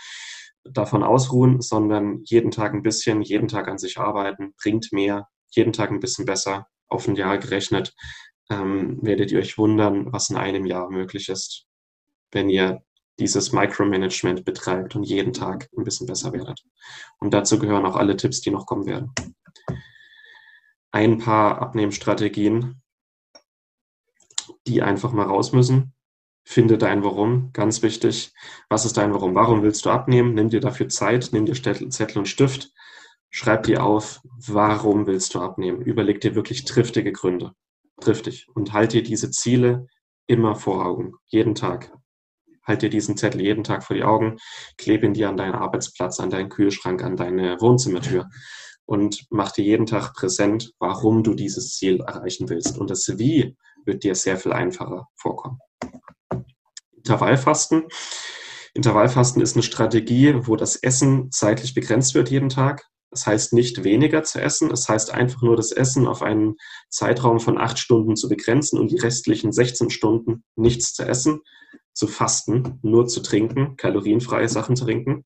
davon 0.63 1.03
ausruhen, 1.03 1.61
sondern 1.61 2.21
jeden 2.23 2.51
Tag 2.51 2.73
ein 2.73 2.83
bisschen, 2.83 3.21
jeden 3.21 3.47
Tag 3.47 3.67
an 3.67 3.77
sich 3.77 3.97
arbeiten, 3.97 4.53
bringt 4.61 4.91
mehr, 4.91 5.27
jeden 5.51 5.73
Tag 5.73 5.91
ein 5.91 5.99
bisschen 5.99 6.25
besser, 6.25 6.67
auf 6.87 7.07
ein 7.07 7.15
Jahr 7.15 7.37
gerechnet, 7.37 7.93
ähm, 8.49 8.99
werdet 9.01 9.31
ihr 9.31 9.39
euch 9.39 9.57
wundern, 9.57 10.11
was 10.11 10.29
in 10.29 10.37
einem 10.37 10.65
Jahr 10.65 10.89
möglich 10.89 11.29
ist, 11.29 11.65
wenn 12.31 12.49
ihr 12.49 12.81
dieses 13.19 13.51
Micromanagement 13.51 14.45
betreibt 14.45 14.95
und 14.95 15.03
jeden 15.03 15.33
Tag 15.33 15.69
ein 15.77 15.83
bisschen 15.83 16.07
besser 16.07 16.33
werdet. 16.33 16.63
Und 17.19 17.33
dazu 17.33 17.59
gehören 17.59 17.85
auch 17.85 17.95
alle 17.95 18.15
Tipps, 18.15 18.41
die 18.41 18.49
noch 18.49 18.65
kommen 18.65 18.87
werden 18.87 19.13
ein 20.91 21.17
paar 21.17 21.61
Abnehmstrategien, 21.61 22.81
die 24.67 24.81
einfach 24.81 25.11
mal 25.11 25.25
raus 25.25 25.53
müssen. 25.53 25.93
Finde 26.43 26.77
dein 26.77 27.03
Warum, 27.03 27.51
ganz 27.53 27.81
wichtig. 27.81 28.33
Was 28.69 28.85
ist 28.85 28.97
dein 28.97 29.13
Warum? 29.13 29.35
Warum 29.35 29.63
willst 29.63 29.85
du 29.85 29.89
abnehmen? 29.89 30.33
Nimm 30.33 30.49
dir 30.49 30.59
dafür 30.59 30.89
Zeit, 30.89 31.29
nimm 31.31 31.45
dir 31.45 31.53
Zettel 31.53 32.17
und 32.17 32.27
Stift, 32.27 32.71
schreib 33.29 33.63
dir 33.63 33.83
auf, 33.83 34.21
warum 34.47 35.07
willst 35.07 35.33
du 35.35 35.39
abnehmen? 35.39 35.81
Überleg 35.81 36.19
dir 36.19 36.35
wirklich 36.35 36.65
triftige 36.65 37.11
Gründe. 37.11 37.53
Triftig. 38.01 38.47
Und 38.53 38.73
halt 38.73 38.93
dir 38.93 39.03
diese 39.03 39.29
Ziele 39.31 39.87
immer 40.27 40.55
vor 40.55 40.85
Augen, 40.85 41.13
jeden 41.27 41.55
Tag. 41.55 41.93
Halt 42.63 42.81
dir 42.81 42.89
diesen 42.89 43.17
Zettel 43.17 43.41
jeden 43.41 43.63
Tag 43.63 43.83
vor 43.83 43.95
die 43.95 44.03
Augen, 44.03 44.37
klebe 44.77 45.05
ihn 45.05 45.13
dir 45.13 45.29
an 45.29 45.37
deinen 45.37 45.55
Arbeitsplatz, 45.55 46.19
an 46.19 46.29
deinen 46.29 46.49
Kühlschrank, 46.49 47.03
an 47.03 47.15
deine 47.15 47.59
Wohnzimmertür 47.61 48.29
und 48.85 49.25
mach 49.29 49.51
dir 49.51 49.63
jeden 49.63 49.85
Tag 49.85 50.13
präsent, 50.13 50.73
warum 50.79 51.23
du 51.23 51.33
dieses 51.33 51.75
Ziel 51.75 52.01
erreichen 52.01 52.49
willst. 52.49 52.77
Und 52.77 52.89
das 52.89 53.17
Wie 53.17 53.55
wird 53.85 54.03
dir 54.03 54.15
sehr 54.15 54.37
viel 54.37 54.53
einfacher 54.53 55.07
vorkommen. 55.15 55.59
Intervallfasten. 56.97 57.85
Intervallfasten 58.73 59.41
ist 59.41 59.55
eine 59.55 59.63
Strategie, 59.63 60.35
wo 60.47 60.55
das 60.55 60.75
Essen 60.75 61.31
zeitlich 61.31 61.73
begrenzt 61.73 62.13
wird 62.13 62.29
jeden 62.29 62.49
Tag. 62.49 62.85
Das 63.09 63.25
heißt 63.25 63.51
nicht 63.51 63.83
weniger 63.83 64.23
zu 64.23 64.39
essen, 64.39 64.71
es 64.71 64.81
das 64.81 64.89
heißt 64.89 65.13
einfach 65.13 65.41
nur 65.41 65.57
das 65.57 65.73
Essen 65.73 66.07
auf 66.07 66.21
einen 66.21 66.55
Zeitraum 66.89 67.41
von 67.41 67.57
acht 67.57 67.77
Stunden 67.77 68.15
zu 68.15 68.29
begrenzen 68.29 68.79
und 68.79 68.89
die 68.89 68.99
restlichen 68.99 69.51
16 69.51 69.89
Stunden 69.89 70.45
nichts 70.55 70.93
zu 70.93 71.03
essen. 71.03 71.41
zu 71.93 72.07
fasten, 72.07 72.79
nur 72.83 73.07
zu 73.07 73.21
trinken, 73.21 73.75
kalorienfreie 73.75 74.47
Sachen 74.47 74.77
zu 74.77 74.85
trinken. 74.85 75.25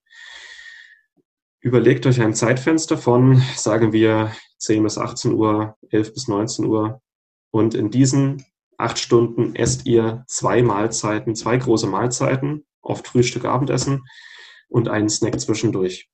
Überlegt 1.66 2.06
euch 2.06 2.22
ein 2.22 2.36
Zeitfenster 2.36 2.96
von, 2.96 3.42
sagen 3.56 3.92
wir, 3.92 4.32
10 4.60 4.84
bis 4.84 5.00
18 5.00 5.34
Uhr, 5.34 5.76
11 5.90 6.14
bis 6.14 6.28
19 6.28 6.66
Uhr. 6.66 7.02
Und 7.50 7.74
in 7.74 7.90
diesen 7.90 8.46
acht 8.78 9.00
Stunden 9.00 9.56
esst 9.56 9.88
ihr 9.88 10.24
zwei 10.28 10.62
Mahlzeiten, 10.62 11.34
zwei 11.34 11.58
große 11.58 11.88
Mahlzeiten, 11.88 12.68
oft 12.84 13.08
Frühstück, 13.08 13.46
Abendessen 13.46 14.06
und 14.68 14.90
einen 14.90 15.10
Snack 15.10 15.40
zwischendurch. 15.40 16.08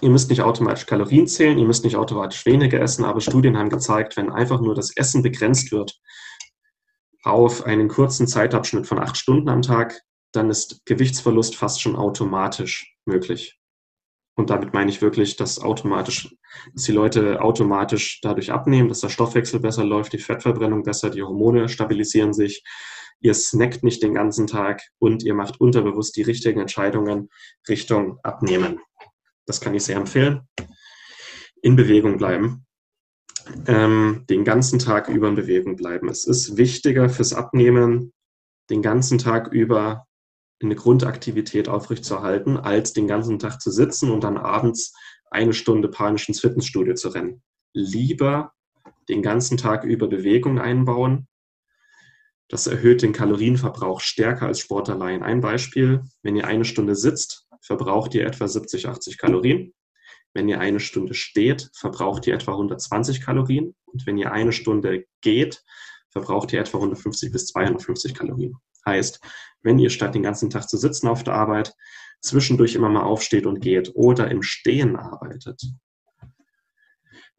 Ihr 0.00 0.10
müsst 0.10 0.30
nicht 0.30 0.42
automatisch 0.42 0.86
Kalorien 0.86 1.26
zählen, 1.26 1.58
ihr 1.58 1.66
müsst 1.66 1.82
nicht 1.82 1.96
automatisch 1.96 2.46
weniger 2.46 2.80
essen, 2.80 3.04
aber 3.04 3.20
Studien 3.20 3.58
haben 3.58 3.70
gezeigt, 3.70 4.16
wenn 4.16 4.30
einfach 4.30 4.60
nur 4.60 4.76
das 4.76 4.96
Essen 4.96 5.24
begrenzt 5.24 5.72
wird 5.72 5.98
auf 7.24 7.64
einen 7.64 7.88
kurzen 7.88 8.28
Zeitabschnitt 8.28 8.86
von 8.86 9.00
acht 9.00 9.16
Stunden 9.16 9.48
am 9.48 9.62
Tag, 9.62 10.00
dann 10.30 10.48
ist 10.48 10.86
Gewichtsverlust 10.86 11.56
fast 11.56 11.82
schon 11.82 11.96
automatisch 11.96 12.94
möglich. 13.04 13.58
Und 14.36 14.50
damit 14.50 14.74
meine 14.74 14.90
ich 14.90 15.00
wirklich, 15.00 15.36
dass 15.36 15.60
automatisch, 15.60 16.34
dass 16.72 16.84
die 16.84 16.92
Leute 16.92 17.40
automatisch 17.40 18.20
dadurch 18.20 18.50
abnehmen, 18.50 18.88
dass 18.88 19.00
der 19.00 19.08
Stoffwechsel 19.08 19.60
besser 19.60 19.84
läuft, 19.84 20.12
die 20.12 20.18
Fettverbrennung 20.18 20.82
besser, 20.82 21.10
die 21.10 21.22
Hormone 21.22 21.68
stabilisieren 21.68 22.32
sich, 22.32 22.64
ihr 23.20 23.34
snackt 23.34 23.84
nicht 23.84 24.02
den 24.02 24.14
ganzen 24.14 24.46
Tag 24.46 24.82
und 24.98 25.22
ihr 25.22 25.34
macht 25.34 25.60
unterbewusst 25.60 26.16
die 26.16 26.22
richtigen 26.22 26.60
Entscheidungen 26.60 27.30
Richtung 27.68 28.18
Abnehmen. 28.22 28.80
Das 29.46 29.60
kann 29.60 29.74
ich 29.74 29.84
sehr 29.84 29.96
empfehlen. 29.96 30.48
In 31.62 31.76
Bewegung 31.76 32.18
bleiben. 32.18 32.66
Ähm, 33.66 34.24
den 34.28 34.44
ganzen 34.44 34.78
Tag 34.78 35.08
über 35.08 35.28
in 35.28 35.34
Bewegung 35.34 35.76
bleiben. 35.76 36.08
Es 36.08 36.26
ist 36.26 36.56
wichtiger 36.56 37.08
fürs 37.08 37.34
Abnehmen, 37.34 38.12
den 38.70 38.82
ganzen 38.82 39.18
Tag 39.18 39.52
über 39.52 40.06
eine 40.62 40.74
Grundaktivität 40.74 41.68
aufrechtzuerhalten, 41.68 42.56
als 42.56 42.92
den 42.92 43.06
ganzen 43.06 43.38
Tag 43.38 43.60
zu 43.60 43.70
sitzen 43.70 44.10
und 44.10 44.24
dann 44.24 44.36
abends 44.36 44.94
eine 45.30 45.52
Stunde 45.52 45.88
panisch 45.88 46.28
ins 46.28 46.40
Fitnessstudio 46.40 46.94
zu 46.94 47.08
rennen. 47.08 47.42
Lieber 47.72 48.52
den 49.08 49.22
ganzen 49.22 49.56
Tag 49.56 49.84
über 49.84 50.08
Bewegung 50.08 50.58
einbauen. 50.58 51.28
Das 52.48 52.66
erhöht 52.66 53.02
den 53.02 53.12
Kalorienverbrauch 53.12 54.00
stärker 54.00 54.46
als 54.46 54.60
Sport 54.60 54.88
allein. 54.90 55.22
Ein 55.22 55.40
Beispiel, 55.40 56.02
wenn 56.22 56.36
ihr 56.36 56.46
eine 56.46 56.64
Stunde 56.64 56.94
sitzt, 56.94 57.48
verbraucht 57.60 58.14
ihr 58.14 58.26
etwa 58.26 58.46
70, 58.46 58.86
80 58.88 59.18
Kalorien. 59.18 59.74
Wenn 60.34 60.48
ihr 60.48 60.60
eine 60.60 60.80
Stunde 60.80 61.14
steht, 61.14 61.70
verbraucht 61.74 62.26
ihr 62.26 62.34
etwa 62.34 62.52
120 62.52 63.20
Kalorien. 63.20 63.74
Und 63.86 64.06
wenn 64.06 64.18
ihr 64.18 64.32
eine 64.32 64.52
Stunde 64.52 65.04
geht, 65.20 65.62
verbraucht 66.10 66.52
ihr 66.52 66.60
etwa 66.60 66.78
150 66.78 67.32
bis 67.32 67.46
250 67.46 68.14
Kalorien. 68.14 68.56
Heißt, 68.86 69.20
wenn 69.62 69.78
ihr 69.78 69.90
statt 69.90 70.14
den 70.14 70.22
ganzen 70.22 70.50
Tag 70.50 70.68
zu 70.68 70.76
sitzen 70.76 71.08
auf 71.08 71.22
der 71.24 71.34
Arbeit 71.34 71.74
zwischendurch 72.20 72.74
immer 72.74 72.88
mal 72.88 73.02
aufsteht 73.02 73.46
und 73.46 73.60
geht 73.60 73.92
oder 73.94 74.30
im 74.30 74.42
Stehen 74.42 74.96
arbeitet 74.96 75.62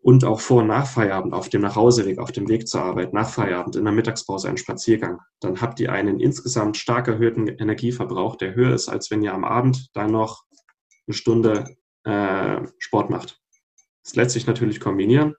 und 0.05 0.23
auch 0.23 0.39
vor 0.39 0.61
und 0.61 0.67
nach 0.67 0.85
Feierabend 0.85 1.33
auf 1.33 1.49
dem 1.49 1.61
Nachhauseweg, 1.61 2.19
auf 2.19 2.31
dem 2.31 2.47
Weg 2.47 2.67
zur 2.67 2.83
Arbeit, 2.83 3.11
nach 3.11 3.27
Feierabend, 3.27 3.75
in 3.75 3.85
der 3.85 3.93
Mittagspause 3.93 4.47
einen 4.47 4.57
Spaziergang, 4.57 5.19
dann 5.39 5.61
habt 5.61 5.79
ihr 5.79 5.91
einen 5.91 6.19
insgesamt 6.19 6.77
stark 6.77 7.07
erhöhten 7.07 7.47
Energieverbrauch, 7.47 8.35
der 8.35 8.53
höher 8.53 8.75
ist, 8.75 8.87
als 8.87 9.09
wenn 9.09 9.23
ihr 9.23 9.33
am 9.33 9.43
Abend 9.43 9.89
dann 9.93 10.11
noch 10.11 10.43
eine 11.07 11.15
Stunde 11.15 11.75
äh, 12.03 12.61
Sport 12.77 13.09
macht. 13.09 13.41
Das 14.03 14.15
lässt 14.15 14.31
sich 14.31 14.45
natürlich 14.45 14.79
kombinieren. 14.79 15.33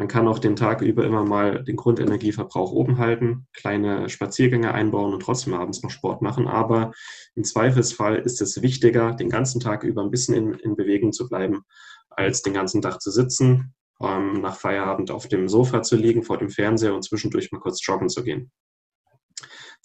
Man 0.00 0.08
kann 0.08 0.28
auch 0.28 0.38
den 0.38 0.56
Tag 0.56 0.80
über 0.80 1.04
immer 1.04 1.26
mal 1.26 1.62
den 1.62 1.76
Grundenergieverbrauch 1.76 2.72
oben 2.72 2.96
halten, 2.96 3.46
kleine 3.52 4.08
Spaziergänge 4.08 4.72
einbauen 4.72 5.12
und 5.12 5.20
trotzdem 5.20 5.52
abends 5.52 5.82
noch 5.82 5.90
Sport 5.90 6.22
machen. 6.22 6.48
Aber 6.48 6.92
im 7.34 7.44
Zweifelsfall 7.44 8.16
ist 8.16 8.40
es 8.40 8.62
wichtiger, 8.62 9.12
den 9.12 9.28
ganzen 9.28 9.60
Tag 9.60 9.84
über 9.84 10.00
ein 10.00 10.10
bisschen 10.10 10.34
in, 10.34 10.54
in 10.54 10.74
Bewegung 10.74 11.12
zu 11.12 11.28
bleiben, 11.28 11.64
als 12.08 12.40
den 12.40 12.54
ganzen 12.54 12.80
Tag 12.80 13.02
zu 13.02 13.10
sitzen, 13.10 13.74
ähm, 14.00 14.40
nach 14.40 14.56
Feierabend 14.56 15.10
auf 15.10 15.28
dem 15.28 15.50
Sofa 15.50 15.82
zu 15.82 15.96
liegen, 15.96 16.22
vor 16.22 16.38
dem 16.38 16.48
Fernseher 16.48 16.94
und 16.94 17.04
zwischendurch 17.04 17.52
mal 17.52 17.60
kurz 17.60 17.86
joggen 17.86 18.08
zu 18.08 18.24
gehen. 18.24 18.50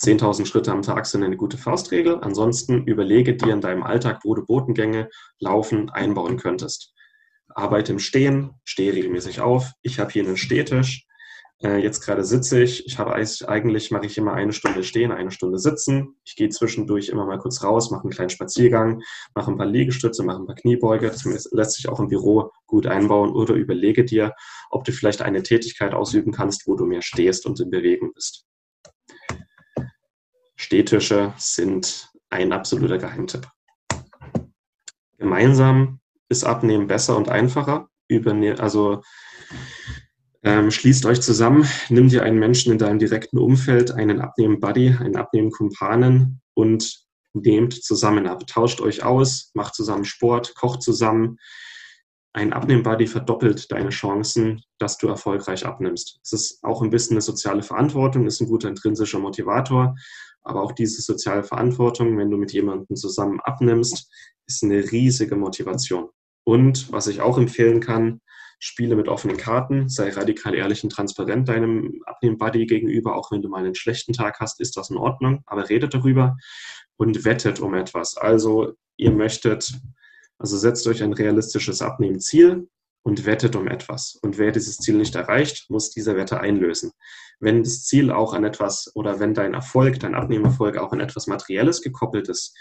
10.000 0.01 0.45
Schritte 0.45 0.71
am 0.71 0.81
Tag 0.81 1.07
sind 1.07 1.23
eine 1.23 1.35
gute 1.35 1.57
Faustregel. 1.57 2.19
Ansonsten 2.21 2.85
überlege 2.85 3.35
dir 3.35 3.51
in 3.51 3.59
deinem 3.59 3.83
Alltag, 3.83 4.21
wo 4.23 4.33
du 4.33 4.45
Botengänge, 4.45 5.09
Laufen 5.41 5.89
einbauen 5.89 6.37
könntest 6.37 6.94
arbeite 7.55 7.93
im 7.93 7.99
Stehen, 7.99 8.53
stehe 8.63 8.93
regelmäßig 8.93 9.39
auf. 9.39 9.71
Ich 9.81 9.99
habe 9.99 10.11
hier 10.11 10.23
einen 10.23 10.37
Stehtisch. 10.37 11.07
Äh, 11.63 11.77
jetzt 11.77 12.01
gerade 12.01 12.25
sitze 12.25 12.61
ich. 12.61 12.85
Ich 12.85 12.99
habe 12.99 13.13
eigentlich 13.15 13.91
mache 13.91 14.05
ich 14.05 14.17
immer 14.17 14.33
eine 14.33 14.51
Stunde 14.51 14.83
stehen, 14.83 15.11
eine 15.11 15.31
Stunde 15.31 15.57
sitzen. 15.57 16.17
Ich 16.25 16.35
gehe 16.35 16.49
zwischendurch 16.49 17.07
immer 17.07 17.25
mal 17.25 17.39
kurz 17.39 17.63
raus, 17.63 17.91
mache 17.91 18.03
einen 18.03 18.11
kleinen 18.11 18.29
Spaziergang, 18.29 19.01
mache 19.33 19.51
ein 19.51 19.57
paar 19.57 19.65
Liegestütze, 19.65 20.23
mache 20.23 20.39
ein 20.39 20.45
paar 20.45 20.55
Kniebeuge. 20.55 21.07
Das 21.07 21.23
lässt 21.51 21.75
sich 21.75 21.87
auch 21.87 21.99
im 22.01 22.09
Büro 22.09 22.51
gut 22.67 22.87
einbauen. 22.87 23.31
Oder 23.31 23.55
überlege 23.55 24.03
dir, 24.03 24.33
ob 24.69 24.83
du 24.83 24.91
vielleicht 24.91 25.21
eine 25.21 25.41
Tätigkeit 25.41 25.93
ausüben 25.93 26.33
kannst, 26.33 26.67
wo 26.67 26.75
du 26.75 26.85
mehr 26.85 27.01
stehst 27.01 27.45
und 27.45 27.59
in 27.61 27.69
Bewegung 27.69 28.11
bist. 28.13 28.45
Stehtische 30.57 31.33
sind 31.37 32.09
ein 32.29 32.51
absoluter 32.51 32.97
Geheimtipp. 32.97 33.47
Gemeinsam 35.17 36.01
ist 36.29 36.43
Abnehmen 36.43 36.87
besser 36.87 37.17
und 37.17 37.29
einfacher. 37.29 37.87
Überne 38.07 38.59
also 38.59 39.01
ähm, 40.43 40.69
schließt 40.69 41.05
euch 41.07 41.21
zusammen, 41.21 41.67
nimm 41.89 42.07
dir 42.07 42.23
einen 42.23 42.37
Menschen 42.37 42.71
in 42.71 42.77
deinem 42.77 42.99
direkten 42.99 43.39
Umfeld, 43.39 43.91
einen 43.91 44.21
Abnehmen-Buddy, 44.21 44.97
einen 44.99 45.15
Abnehmen-Kumpanen 45.15 46.39
und 46.53 47.03
nehmt 47.33 47.73
zusammen 47.73 48.27
ab. 48.27 48.45
Tauscht 48.47 48.79
euch 48.79 49.03
aus, 49.03 49.51
macht 49.55 49.73
zusammen 49.73 50.05
Sport, 50.05 50.53
kocht 50.55 50.83
zusammen. 50.83 51.37
Ein 52.33 52.53
Abnehmen-Buddy 52.53 53.07
verdoppelt 53.07 53.71
deine 53.71 53.89
Chancen, 53.89 54.61
dass 54.77 54.97
du 54.97 55.07
erfolgreich 55.07 55.65
abnimmst. 55.65 56.19
Es 56.23 56.33
ist 56.33 56.63
auch 56.63 56.83
ein 56.83 56.91
bisschen 56.91 57.15
eine 57.15 57.21
soziale 57.21 57.63
Verantwortung, 57.63 58.27
ist 58.27 58.41
ein 58.41 58.47
guter 58.47 58.69
intrinsischer 58.69 59.19
Motivator. 59.19 59.95
Aber 60.43 60.61
auch 60.61 60.73
diese 60.73 61.01
soziale 61.01 61.43
Verantwortung, 61.43 62.17
wenn 62.17 62.29
du 62.29 62.37
mit 62.37 62.53
jemandem 62.53 62.95
zusammen 62.95 63.39
abnimmst, 63.39 64.11
ist 64.45 64.63
eine 64.63 64.91
riesige 64.91 65.35
Motivation. 65.35 66.09
Und 66.45 66.91
was 66.91 67.07
ich 67.07 67.19
auch 67.19 67.37
empfehlen 67.37 67.81
kann, 67.81 68.21
spiele 68.59 68.95
mit 68.95 69.09
offenen 69.09 69.35
Karten, 69.35 69.89
sei 69.89 70.11
radikal 70.11 70.55
ehrlich 70.55 70.83
und 70.83 70.91
transparent 70.91 71.49
deinem 71.49 72.01
Abnehmen-Buddy 72.05 72.67
gegenüber, 72.67 73.15
auch 73.15 73.31
wenn 73.31 73.41
du 73.41 73.49
mal 73.49 73.63
einen 73.63 73.75
schlechten 73.75 74.13
Tag 74.13 74.39
hast, 74.39 74.61
ist 74.61 74.77
das 74.77 74.89
in 74.89 74.97
Ordnung, 74.97 75.43
aber 75.45 75.69
redet 75.69 75.93
darüber 75.93 76.37
und 76.97 77.25
wettet 77.25 77.59
um 77.59 77.73
etwas. 77.73 78.15
Also 78.15 78.73
ihr 78.95 79.11
möchtet, 79.11 79.73
also 80.37 80.57
setzt 80.57 80.87
euch 80.87 81.03
ein 81.03 81.13
realistisches 81.13 81.81
Abnehmen-Ziel 81.81 82.69
und 83.03 83.25
wettet 83.25 83.55
um 83.55 83.67
etwas. 83.67 84.17
Und 84.21 84.37
wer 84.37 84.51
dieses 84.51 84.77
Ziel 84.77 84.95
nicht 84.95 85.15
erreicht, 85.15 85.69
muss 85.69 85.91
diese 85.91 86.15
Wette 86.15 86.39
einlösen. 86.39 86.91
Wenn 87.39 87.63
das 87.63 87.83
Ziel 87.83 88.11
auch 88.11 88.33
an 88.33 88.43
etwas 88.43 88.91
oder 88.95 89.19
wenn 89.19 89.33
dein 89.33 89.53
Erfolg, 89.53 89.99
dein 89.99 90.15
Abnehmerfolg 90.15 90.77
auch 90.77 90.93
an 90.93 91.01
etwas 91.01 91.27
Materielles 91.27 91.81
gekoppelt 91.81 92.29
ist, 92.29 92.55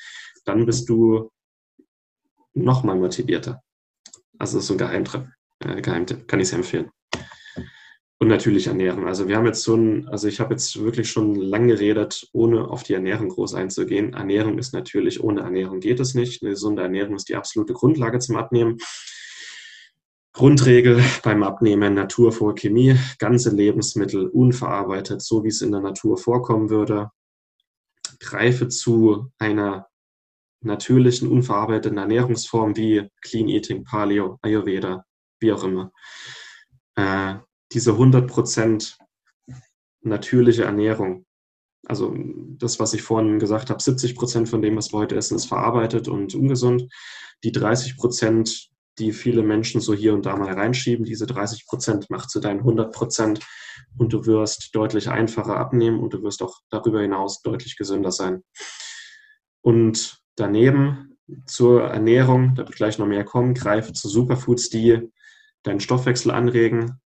dann 0.44 0.66
bist 0.66 0.88
du 0.88 1.30
nochmal 2.52 2.96
motivierter. 2.96 3.62
Also 4.38 4.56
das 4.56 4.64
ist 4.64 4.68
so 4.68 4.74
ein 4.74 4.78
Geheimtipp, 4.78 5.26
äh, 5.60 5.80
Geheimtipp 5.80 6.28
kann 6.28 6.40
ich 6.40 6.48
sehr 6.48 6.58
empfehlen. 6.58 6.90
Und 8.18 8.28
natürlich 8.28 8.68
Ernährung. 8.68 9.06
Also 9.06 9.28
wir 9.28 9.36
haben 9.36 9.46
jetzt 9.46 9.62
so 9.62 9.74
ein, 9.74 10.08
also 10.08 10.28
ich 10.28 10.40
habe 10.40 10.54
jetzt 10.54 10.82
wirklich 10.82 11.10
schon 11.10 11.34
lange 11.34 11.74
geredet, 11.74 12.28
ohne 12.32 12.68
auf 12.68 12.82
die 12.82 12.94
Ernährung 12.94 13.28
groß 13.28 13.54
einzugehen. 13.54 14.14
Ernährung 14.14 14.56
ist 14.58 14.72
natürlich, 14.72 15.22
ohne 15.22 15.42
Ernährung 15.42 15.80
geht 15.80 16.00
es 16.00 16.14
nicht. 16.14 16.42
Eine 16.42 16.52
gesunde 16.52 16.82
Ernährung 16.82 17.16
ist 17.16 17.28
die 17.28 17.36
absolute 17.36 17.74
Grundlage 17.74 18.20
zum 18.20 18.36
Abnehmen. 18.36 18.78
Grundregel 20.32 21.02
beim 21.22 21.42
Abnehmen, 21.42 21.94
Natur 21.94 22.32
vor 22.32 22.54
Chemie, 22.54 22.96
ganze 23.18 23.50
Lebensmittel 23.50 24.26
unverarbeitet, 24.26 25.22
so 25.22 25.44
wie 25.44 25.48
es 25.48 25.62
in 25.62 25.70
der 25.70 25.80
Natur 25.80 26.16
vorkommen 26.16 26.70
würde. 26.70 27.10
Greife 28.20 28.68
zu 28.68 29.30
einer 29.38 29.86
natürlichen, 30.64 31.28
unverarbeiteten 31.28 31.98
Ernährungsformen 31.98 32.76
wie 32.76 33.08
Clean 33.22 33.48
Eating, 33.48 33.84
Paleo, 33.84 34.38
Ayurveda, 34.42 35.04
wie 35.40 35.52
auch 35.52 35.64
immer. 35.64 35.92
Äh, 36.96 37.36
diese 37.72 37.92
100% 37.92 38.96
natürliche 40.02 40.64
Ernährung, 40.64 41.26
also 41.86 42.14
das, 42.58 42.80
was 42.80 42.94
ich 42.94 43.02
vorhin 43.02 43.38
gesagt 43.38 43.70
habe, 43.70 43.80
70% 43.80 44.46
von 44.46 44.62
dem, 44.62 44.76
was 44.76 44.92
wir 44.92 45.00
heute 45.00 45.16
essen, 45.16 45.36
ist 45.36 45.46
verarbeitet 45.46 46.08
und 46.08 46.34
ungesund. 46.34 46.90
Die 47.42 47.52
30%, 47.52 48.68
die 48.98 49.12
viele 49.12 49.42
Menschen 49.42 49.80
so 49.80 49.92
hier 49.92 50.14
und 50.14 50.24
da 50.24 50.36
mal 50.36 50.52
reinschieben, 50.52 51.04
diese 51.04 51.26
30% 51.26 52.06
macht 52.08 52.30
zu 52.30 52.40
deinen 52.40 52.60
100% 52.62 53.42
und 53.98 54.12
du 54.12 54.24
wirst 54.24 54.74
deutlich 54.74 55.08
einfacher 55.08 55.56
abnehmen 55.56 56.00
und 56.00 56.14
du 56.14 56.22
wirst 56.22 56.42
auch 56.42 56.60
darüber 56.70 57.02
hinaus 57.02 57.42
deutlich 57.42 57.76
gesünder 57.76 58.12
sein. 58.12 58.42
Und 59.62 60.23
Daneben 60.36 61.16
zur 61.46 61.84
Ernährung, 61.84 62.54
da 62.54 62.62
wird 62.66 62.76
gleich 62.76 62.98
noch 62.98 63.06
mehr 63.06 63.24
kommen, 63.24 63.54
greife 63.54 63.92
zu 63.92 64.08
Superfoods, 64.08 64.68
die 64.70 65.00
deinen 65.62 65.80
Stoffwechsel 65.80 66.30
anregen. 66.30 67.00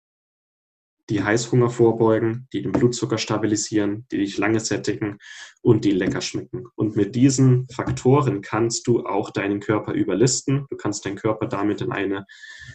die 1.09 1.23
Heißhunger 1.23 1.69
vorbeugen, 1.69 2.47
die 2.51 2.61
den 2.61 2.73
Blutzucker 2.73 3.17
stabilisieren, 3.17 4.05
die 4.11 4.17
dich 4.17 4.37
lange 4.37 4.59
sättigen 4.59 5.19
und 5.61 5.85
die 5.85 5.91
lecker 5.91 6.19
schmecken. 6.19 6.65
Und 6.75 6.97
mit 6.97 7.15
diesen 7.15 7.67
Faktoren 7.69 8.41
kannst 8.41 8.87
du 8.87 9.05
auch 9.05 9.31
deinen 9.31 9.61
Körper 9.61 9.93
überlisten. 9.93 10.65
Du 10.69 10.75
kannst 10.75 11.05
deinen 11.05 11.15
Körper 11.15 11.47
damit 11.47 11.81
in, 11.81 11.93
eine, 11.93 12.25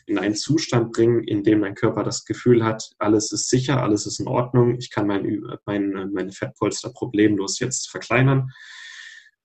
in 0.06 0.18
einen 0.18 0.34
Zustand 0.34 0.92
bringen, 0.92 1.24
in 1.24 1.42
dem 1.42 1.60
dein 1.60 1.74
Körper 1.74 2.04
das 2.04 2.24
Gefühl 2.24 2.64
hat, 2.64 2.92
alles 2.98 3.32
ist 3.32 3.50
sicher, 3.50 3.82
alles 3.82 4.06
ist 4.06 4.20
in 4.20 4.28
Ordnung, 4.28 4.78
ich 4.78 4.90
kann 4.90 5.06
mein, 5.06 5.42
mein, 5.66 6.10
meine 6.12 6.32
Fettpolster 6.32 6.90
problemlos 6.90 7.58
jetzt 7.58 7.90
verkleinern. 7.90 8.50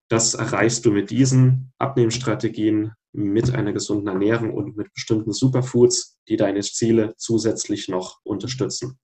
Das 0.09 0.33
erreichst 0.33 0.85
du 0.85 0.91
mit 0.91 1.09
diesen 1.09 1.73
Abnehmstrategien, 1.77 2.93
mit 3.11 3.53
einer 3.53 3.73
gesunden 3.73 4.07
Ernährung 4.07 4.53
und 4.53 4.77
mit 4.77 4.93
bestimmten 4.93 5.33
Superfoods, 5.33 6.17
die 6.29 6.37
deine 6.37 6.61
Ziele 6.61 7.13
zusätzlich 7.17 7.89
noch 7.89 8.19
unterstützen. 8.23 8.99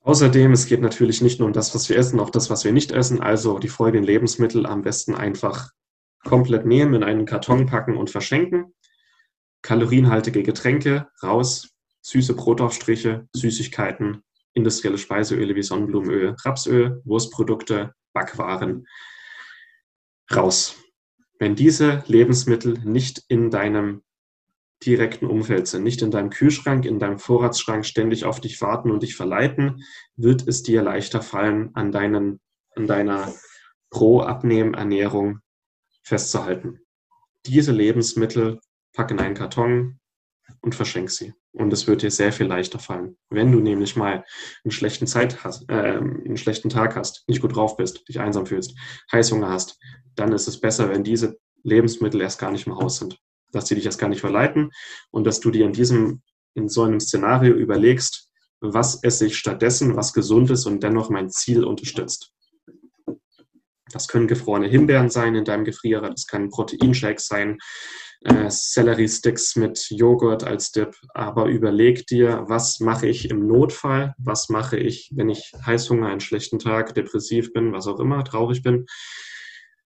Außerdem, 0.00 0.52
es 0.52 0.66
geht 0.66 0.80
natürlich 0.80 1.20
nicht 1.20 1.40
nur 1.40 1.48
um 1.48 1.52
das, 1.52 1.74
was 1.74 1.88
wir 1.88 1.96
essen, 1.96 2.20
auch 2.20 2.30
das, 2.30 2.48
was 2.48 2.64
wir 2.64 2.72
nicht 2.72 2.92
essen. 2.92 3.20
Also 3.20 3.58
die 3.58 3.68
folgenden 3.68 4.04
Lebensmittel 4.04 4.64
am 4.64 4.82
besten 4.82 5.14
einfach 5.14 5.70
komplett 6.24 6.64
nehmen, 6.64 6.94
in 6.94 7.02
einen 7.02 7.26
Karton 7.26 7.66
packen 7.66 7.96
und 7.96 8.10
verschenken. 8.10 8.72
Kalorienhaltige 9.62 10.42
Getränke 10.42 11.08
raus, 11.22 11.70
süße 12.02 12.34
Brotaufstriche, 12.34 13.28
Süßigkeiten, 13.34 14.22
industrielle 14.56 14.98
Speiseöle 14.98 15.54
wie 15.54 15.62
Sonnenblumenöl, 15.62 16.34
Rapsöl, 16.44 17.02
Wurstprodukte, 17.04 17.94
Backwaren 18.12 18.86
raus. 20.34 20.76
Wenn 21.38 21.54
diese 21.54 22.02
Lebensmittel 22.06 22.80
nicht 22.84 23.22
in 23.28 23.50
deinem 23.50 24.02
direkten 24.84 25.26
Umfeld 25.26 25.68
sind, 25.68 25.84
nicht 25.84 26.00
in 26.02 26.10
deinem 26.10 26.30
Kühlschrank, 26.30 26.86
in 26.86 26.98
deinem 26.98 27.18
Vorratsschrank 27.18 27.84
ständig 27.84 28.24
auf 28.24 28.40
dich 28.40 28.60
warten 28.62 28.90
und 28.90 29.02
dich 29.02 29.14
verleiten, 29.14 29.84
wird 30.16 30.48
es 30.48 30.62
dir 30.62 30.82
leichter 30.82 31.22
fallen, 31.22 31.70
an, 31.74 31.92
deinen, 31.92 32.40
an 32.74 32.86
deiner 32.86 33.34
Pro-Abnehmen-Ernährung 33.90 35.40
festzuhalten. 36.02 36.80
Diese 37.44 37.72
Lebensmittel 37.72 38.60
pack 38.94 39.10
in 39.10 39.20
einen 39.20 39.34
Karton 39.34 40.00
und 40.62 40.74
verschenk 40.74 41.10
sie. 41.10 41.34
Und 41.56 41.72
es 41.72 41.86
wird 41.86 42.02
dir 42.02 42.10
sehr 42.10 42.34
viel 42.34 42.46
leichter 42.46 42.78
fallen. 42.78 43.16
Wenn 43.30 43.50
du 43.50 43.60
nämlich 43.60 43.96
mal 43.96 44.26
einen 44.62 44.70
schlechten, 44.72 45.06
Zeit 45.06 45.42
hast, 45.42 45.66
äh, 45.70 45.96
einen 45.96 46.36
schlechten 46.36 46.68
Tag 46.68 46.96
hast, 46.96 47.24
nicht 47.28 47.40
gut 47.40 47.56
drauf 47.56 47.78
bist, 47.78 48.06
dich 48.08 48.20
einsam 48.20 48.44
fühlst, 48.44 48.76
Heißhunger 49.10 49.48
hast, 49.48 49.78
dann 50.16 50.32
ist 50.32 50.48
es 50.48 50.60
besser, 50.60 50.90
wenn 50.90 51.02
diese 51.02 51.38
Lebensmittel 51.62 52.20
erst 52.20 52.38
gar 52.38 52.52
nicht 52.52 52.66
im 52.66 52.76
Haus 52.76 52.98
sind. 52.98 53.18
Dass 53.52 53.68
sie 53.68 53.74
dich 53.74 53.86
erst 53.86 53.98
gar 53.98 54.10
nicht 54.10 54.20
verleiten 54.20 54.70
und 55.10 55.24
dass 55.24 55.40
du 55.40 55.50
dir 55.50 55.64
in 55.64 55.72
diesem, 55.72 56.20
in 56.52 56.68
so 56.68 56.82
einem 56.82 57.00
Szenario 57.00 57.54
überlegst, 57.54 58.30
was 58.60 59.02
esse 59.02 59.24
ich 59.24 59.38
stattdessen, 59.38 59.96
was 59.96 60.12
gesund 60.12 60.50
ist 60.50 60.66
und 60.66 60.82
dennoch 60.82 61.08
mein 61.08 61.30
Ziel 61.30 61.64
unterstützt. 61.64 62.34
Das 63.92 64.08
können 64.08 64.26
gefrorene 64.26 64.68
Himbeeren 64.68 65.08
sein 65.08 65.34
in 65.34 65.46
deinem 65.46 65.64
Gefrierer, 65.64 66.10
das 66.10 66.26
kann 66.26 66.50
Proteinshake 66.50 67.20
sein, 67.20 67.56
äh, 68.26 68.50
Sellerie-Sticks 68.50 69.56
mit 69.56 69.86
Joghurt 69.90 70.44
als 70.44 70.72
Dip. 70.72 70.96
Aber 71.14 71.46
überleg 71.46 72.06
dir, 72.06 72.44
was 72.48 72.80
mache 72.80 73.06
ich 73.06 73.30
im 73.30 73.46
Notfall? 73.46 74.14
Was 74.18 74.48
mache 74.48 74.76
ich, 74.76 75.12
wenn 75.14 75.28
ich 75.28 75.52
Heißhunger, 75.64 76.08
einen 76.08 76.20
schlechten 76.20 76.58
Tag, 76.58 76.94
depressiv 76.94 77.52
bin, 77.52 77.72
was 77.72 77.86
auch 77.86 78.00
immer, 78.00 78.24
traurig 78.24 78.62
bin? 78.62 78.86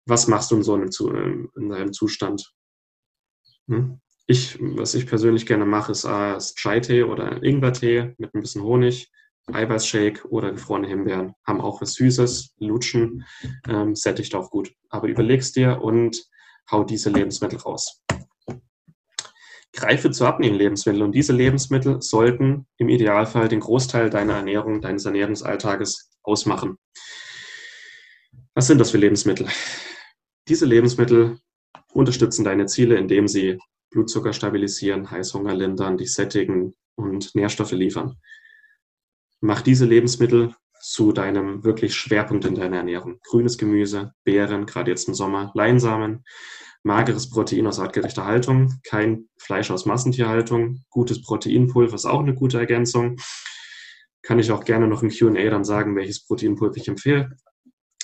Was 0.07 0.29
machst 0.29 0.51
du 0.51 0.57
in 0.57 0.63
so 0.63 0.75
einem, 0.75 1.51
in 1.57 1.73
einem 1.73 1.93
Zustand? 1.93 2.53
Hm? 3.69 4.01
Ich, 4.27 4.59
was 4.61 4.95
ich 4.95 5.07
persönlich 5.07 5.47
gerne 5.47 5.67
mache, 5.67 5.93
ist, 5.93 6.05
äh, 6.05 6.39
Chai-Tee 6.39 7.03
oder 7.03 7.43
Ingwer-Tee 7.43 8.15
mit 8.17 8.35
ein 8.35 8.41
bisschen 8.41 8.63
Honig, 8.63 9.11
Eiweißshake 9.53 10.29
oder 10.29 10.53
gefrorene 10.53 10.89
Himbeeren. 10.89 11.35
Haben 11.45 11.61
auch 11.61 11.83
was 11.83 11.95
Süßes, 11.95 12.55
lutschen, 12.59 13.25
ähm, 13.69 13.95
sättigt 13.95 14.35
auch 14.35 14.51
gut. 14.51 14.73
Aber 14.89 15.09
überlegst 15.09 15.57
dir 15.57 15.83
und 15.83 16.25
hau 16.71 16.85
diese 16.85 17.11
Lebensmittel 17.11 17.59
raus. 17.59 18.02
Greife 19.73 20.11
zu 20.11 20.27
abnehmen 20.27 20.57
Lebensmittel 20.57 21.03
und 21.03 21.13
diese 21.13 21.33
Lebensmittel 21.33 22.03
sollten 22.03 22.67
im 22.77 22.89
Idealfall 22.89 23.49
den 23.49 23.61
Großteil 23.61 24.11
deiner 24.11 24.35
Ernährung, 24.35 24.81
deines 24.81 25.05
Ernährungsalltages 25.05 26.11
ausmachen. 26.23 26.77
Was 28.55 28.67
sind 28.67 28.79
das 28.79 28.91
für 28.91 28.99
Lebensmittel? 28.99 29.49
Diese 30.49 30.67
Lebensmittel 30.67 31.39
unterstützen 31.93 32.45
deine 32.45 32.67
Ziele, 32.67 32.97
indem 32.97 33.29
sie 33.29 33.59
Blutzucker 33.91 34.33
stabilisieren, 34.33 35.11
Heißhunger 35.11 35.55
lindern, 35.55 35.97
dich 35.97 36.13
sättigen 36.13 36.75
und 36.95 37.35
Nährstoffe 37.35 37.73
liefern. 37.73 38.17
Mach 39.41 39.63
diese 39.63 39.87
Lebensmittel 39.87 40.55
zu 40.81 41.13
deinem 41.13 41.65
wirklich 41.65 41.95
Schwerpunkt 41.95 42.45
in 42.45 42.55
deiner 42.55 42.79
Ernährung. 42.79 43.21
Grünes 43.23 43.57
Gemüse, 43.57 44.13
Beeren, 44.25 44.67
gerade 44.67 44.91
jetzt 44.91 45.09
im 45.09 45.15
Sommer, 45.15 45.53
Leinsamen, 45.55 46.25
mageres 46.83 47.31
Protein 47.31 47.67
aus 47.67 47.79
artgerechter 47.79 48.25
Haltung, 48.25 48.75
kein 48.85 49.29
Fleisch 49.39 49.71
aus 49.71 49.87
Massentierhaltung, 49.87 50.85
gutes 50.91 51.23
Proteinpulver 51.23 51.95
ist 51.95 52.07
auch 52.07 52.21
eine 52.21 52.35
gute 52.35 52.59
Ergänzung. 52.59 53.17
Kann 54.23 54.39
ich 54.39 54.51
auch 54.53 54.65
gerne 54.65 54.87
noch 54.87 55.03
im 55.03 55.11
Q&A 55.11 55.51
dann 55.51 55.65
sagen, 55.65 55.97
welches 55.97 56.25
Proteinpulver 56.25 56.77
ich 56.77 56.89
empfehle. 56.89 57.37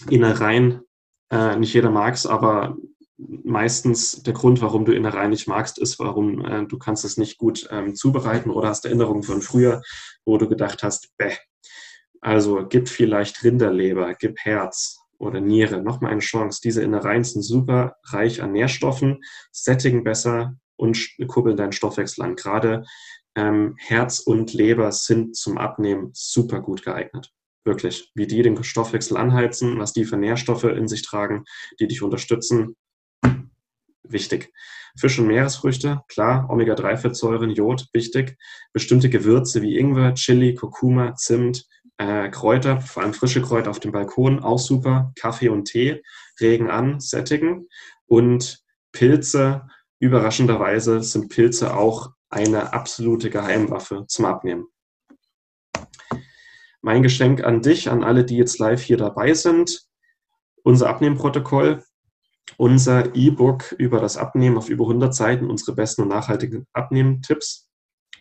Innereien, 0.08 0.82
äh, 1.30 1.56
nicht 1.56 1.74
jeder 1.74 1.90
mag 1.90 2.14
es, 2.14 2.26
aber 2.26 2.76
meistens 3.18 4.22
der 4.22 4.32
Grund, 4.32 4.62
warum 4.62 4.84
du 4.84 4.92
Innereien 4.92 5.30
nicht 5.30 5.48
magst, 5.48 5.78
ist, 5.78 5.98
warum 5.98 6.44
äh, 6.44 6.66
du 6.66 6.78
kannst 6.78 7.04
es 7.04 7.16
nicht 7.16 7.38
gut 7.38 7.68
ähm, 7.70 7.94
zubereiten 7.94 8.50
oder 8.50 8.68
hast 8.68 8.84
Erinnerungen 8.84 9.24
von 9.24 9.42
früher, 9.42 9.82
wo 10.24 10.38
du 10.38 10.48
gedacht 10.48 10.82
hast, 10.82 11.16
bäh. 11.16 11.36
Also 12.20 12.66
gib 12.68 12.88
vielleicht 12.88 13.44
Rinderleber, 13.44 14.14
gib 14.14 14.38
Herz, 14.40 14.97
oder 15.18 15.40
Niere. 15.40 15.82
Nochmal 15.82 16.12
eine 16.12 16.20
Chance. 16.20 16.60
Diese 16.62 16.82
Innereien 16.82 17.24
sind 17.24 17.42
super 17.42 17.96
reich 18.04 18.42
an 18.42 18.52
Nährstoffen, 18.52 19.20
sättigen 19.52 20.04
besser 20.04 20.54
und 20.76 20.98
kurbeln 21.26 21.56
deinen 21.56 21.72
Stoffwechsel 21.72 22.24
an. 22.24 22.36
Gerade 22.36 22.84
ähm, 23.34 23.74
Herz 23.78 24.20
und 24.20 24.52
Leber 24.54 24.92
sind 24.92 25.36
zum 25.36 25.58
Abnehmen 25.58 26.10
super 26.14 26.60
gut 26.60 26.84
geeignet. 26.84 27.32
Wirklich. 27.64 28.10
Wie 28.14 28.26
die 28.26 28.42
den 28.42 28.62
Stoffwechsel 28.62 29.16
anheizen, 29.16 29.78
was 29.78 29.92
die 29.92 30.04
für 30.04 30.16
Nährstoffe 30.16 30.64
in 30.64 30.88
sich 30.88 31.02
tragen, 31.02 31.44
die 31.80 31.88
dich 31.88 32.02
unterstützen. 32.02 32.76
Wichtig. 34.04 34.52
Fisch- 34.98 35.18
und 35.18 35.26
Meeresfrüchte, 35.26 36.02
klar, 36.08 36.48
Omega-3-Fettsäuren, 36.50 37.50
Jod, 37.50 37.86
wichtig. 37.92 38.36
Bestimmte 38.72 39.10
Gewürze 39.10 39.60
wie 39.62 39.76
Ingwer, 39.78 40.14
Chili, 40.14 40.54
Kurkuma, 40.54 41.14
Zimt, 41.14 41.66
äh, 41.98 42.30
Kräuter, 42.30 42.80
vor 42.80 43.02
allem 43.02 43.12
frische 43.12 43.42
Kräuter 43.42 43.70
auf 43.70 43.80
dem 43.80 43.92
Balkon, 43.92 44.40
auch 44.40 44.58
super. 44.58 45.12
Kaffee 45.18 45.48
und 45.48 45.66
Tee 45.66 46.02
regen 46.40 46.70
an, 46.70 47.00
sättigen. 47.00 47.68
Und 48.06 48.64
Pilze, 48.92 49.66
überraschenderweise 49.98 51.02
sind 51.02 51.28
Pilze 51.28 51.76
auch 51.76 52.12
eine 52.30 52.72
absolute 52.72 53.30
Geheimwaffe 53.30 54.04
zum 54.06 54.24
Abnehmen. 54.24 54.66
Mein 56.80 57.02
Geschenk 57.02 57.42
an 57.42 57.60
dich, 57.60 57.90
an 57.90 58.04
alle, 58.04 58.24
die 58.24 58.36
jetzt 58.36 58.58
live 58.58 58.82
hier 58.82 58.96
dabei 58.96 59.34
sind, 59.34 59.82
unser 60.62 60.88
Abnehmprotokoll, 60.88 61.82
unser 62.56 63.14
E-Book 63.14 63.72
über 63.72 64.00
das 64.00 64.16
Abnehmen 64.16 64.56
auf 64.56 64.68
über 64.68 64.84
100 64.84 65.14
Seiten, 65.14 65.50
unsere 65.50 65.74
besten 65.74 66.02
und 66.02 66.08
nachhaltigen 66.08 66.66
Abnehmtipps 66.72 67.67